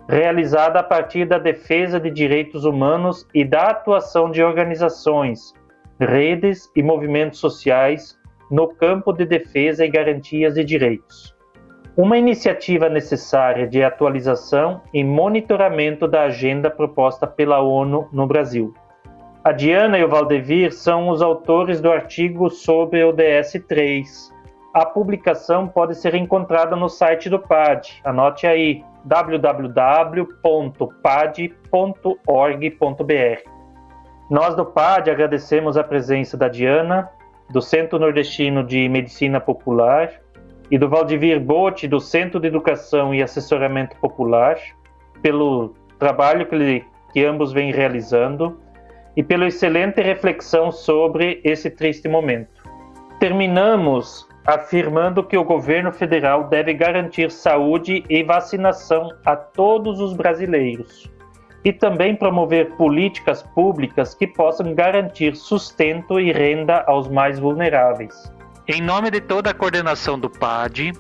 realizada 0.08 0.80
a 0.80 0.84
partir 0.84 1.26
da 1.26 1.38
defesa 1.38 2.00
de 2.00 2.10
direitos 2.10 2.64
humanos 2.64 3.28
e 3.34 3.44
da 3.44 3.70
atuação 3.70 4.30
de 4.30 4.44
organizações, 4.44 5.54
redes 6.00 6.70
e 6.76 6.84
movimentos 6.84 7.40
sociais 7.40 8.18
no 8.50 8.68
campo 8.68 9.12
de 9.12 9.26
defesa 9.26 9.84
e 9.84 9.90
garantias 9.90 10.54
de 10.54 10.64
direitos. 10.64 11.36
Uma 11.98 12.18
iniciativa 12.18 12.90
necessária 12.90 13.66
de 13.66 13.82
atualização 13.82 14.82
e 14.94 15.04
monitoramento 15.04 16.08
da 16.08 16.24
agenda 16.24 16.70
proposta 16.70 17.26
pela 17.26 17.62
ONU 17.62 18.10
no 18.12 18.28
Brasil. 18.28 18.74
A 19.46 19.52
Diana 19.52 20.00
e 20.00 20.04
o 20.04 20.10
Valdevir 20.10 20.74
são 20.74 21.08
os 21.08 21.22
autores 21.22 21.80
do 21.80 21.92
artigo 21.92 22.50
sobre 22.50 23.04
o 23.04 23.14
DS3. 23.14 24.04
A 24.74 24.84
publicação 24.88 25.68
pode 25.68 25.94
ser 25.94 26.16
encontrada 26.16 26.76
no 26.76 26.90
site 26.90 27.30
do 27.30 27.38
PAD. 27.38 28.02
Anote 28.04 28.48
aí 28.48 28.84
www.pad.org.br. 29.04 30.30
Nós 34.32 34.56
do 34.56 34.66
PAD 34.66 35.12
agradecemos 35.12 35.78
a 35.78 35.84
presença 35.84 36.36
da 36.36 36.48
Diana, 36.48 37.08
do 37.52 37.62
Centro 37.62 38.00
Nordestino 38.00 38.64
de 38.64 38.90
Medicina 38.90 39.40
Popular, 39.40 40.10
e 40.72 40.78
do 40.80 40.90
Valdivir 40.90 41.40
Bote, 41.40 41.88
do 41.88 42.00
Centro 42.00 42.40
de 42.40 42.48
Educação 42.48 43.14
e 43.14 43.22
Assessoramento 43.22 43.96
Popular, 43.98 44.58
pelo 45.22 45.76
trabalho 46.00 46.48
que, 46.48 46.56
ele, 46.56 46.84
que 47.14 47.24
ambos 47.24 47.54
vêm 47.54 47.72
realizando 47.72 48.64
e 49.15 49.23
pela 49.23 49.47
excelente 49.47 50.01
reflexão 50.01 50.71
sobre 50.71 51.41
esse 51.43 51.69
triste 51.69 52.08
momento. 52.08 52.63
Terminamos 53.19 54.28
afirmando 54.45 55.23
que 55.23 55.38
o 55.38 55.43
governo 55.43 55.91
federal 55.91 56.45
deve 56.45 56.73
garantir 56.73 57.32
saúde 57.32 58.04
e 58.10 58.23
vacinação 58.23 59.10
a 59.25 59.36
todos 59.36 59.99
os 59.99 60.13
brasileiros 60.13 61.10
e 61.63 61.73
também 61.73 62.15
promover 62.15 62.75
políticas 62.75 63.41
públicas 63.41 64.13
que 64.13 64.28
possam 64.28 64.75
garantir 64.75 65.36
sustento 65.36 66.19
e 66.19 66.32
renda 66.32 66.84
aos 66.86 67.10
mais 67.10 67.39
vulneráveis. 67.39 68.32
Em 68.67 68.82
nome 68.82 69.10
de 69.10 69.19
toda 69.19 69.49
a 69.49 69.54
coordenação 69.54 70.19
do 70.19 70.30
PAD, 70.30 70.91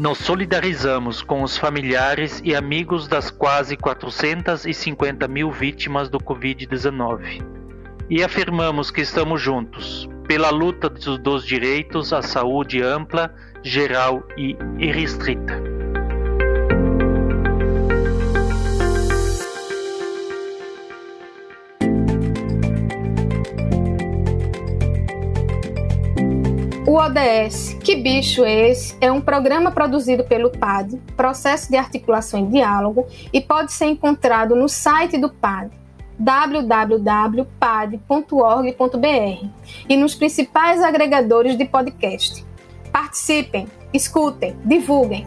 nos 0.00 0.16
solidarizamos 0.16 1.20
com 1.20 1.42
os 1.42 1.58
familiares 1.58 2.40
e 2.42 2.56
amigos 2.56 3.06
das 3.06 3.30
quase 3.30 3.76
450 3.76 5.28
mil 5.28 5.50
vítimas 5.50 6.08
do 6.08 6.18
Covid-19 6.18 7.44
e 8.08 8.24
afirmamos 8.24 8.90
que 8.90 9.02
estamos 9.02 9.42
juntos 9.42 10.08
pela 10.26 10.48
luta 10.48 10.88
dos 10.88 11.44
direitos 11.44 12.14
à 12.14 12.22
saúde 12.22 12.82
ampla, 12.82 13.34
geral 13.62 14.26
e 14.38 14.56
irrestrita. 14.78 15.79
O 26.90 26.94
ODS 26.94 27.76
Que 27.84 27.94
Bicho 27.94 28.44
Esse 28.44 28.96
é 29.00 29.12
um 29.12 29.20
programa 29.20 29.70
produzido 29.70 30.24
pelo 30.24 30.50
PAD, 30.50 30.96
Processo 31.16 31.70
de 31.70 31.76
Articulação 31.76 32.40
e 32.40 32.46
Diálogo, 32.48 33.06
e 33.32 33.40
pode 33.40 33.72
ser 33.72 33.84
encontrado 33.84 34.56
no 34.56 34.68
site 34.68 35.16
do 35.16 35.30
PAD 35.30 35.70
www.pad.org.br 36.18 37.06
e 39.88 39.96
nos 39.96 40.16
principais 40.16 40.82
agregadores 40.82 41.56
de 41.56 41.64
podcast. 41.64 42.44
Participem, 42.90 43.68
escutem, 43.94 44.56
divulguem. 44.64 45.24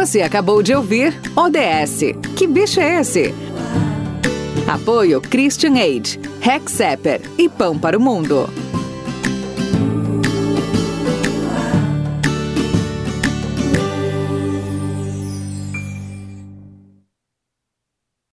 Você 0.00 0.22
acabou 0.22 0.62
de 0.62 0.74
ouvir 0.74 1.14
ODS. 1.36 2.16
Que 2.34 2.46
bicho 2.46 2.80
é 2.80 3.02
esse? 3.02 3.34
Apoio 4.66 5.20
Christian 5.20 5.74
Aid, 5.74 6.18
Hexapper 6.40 7.20
e 7.36 7.50
Pão 7.50 7.78
para 7.78 7.98
o 7.98 8.00
Mundo. 8.00 8.48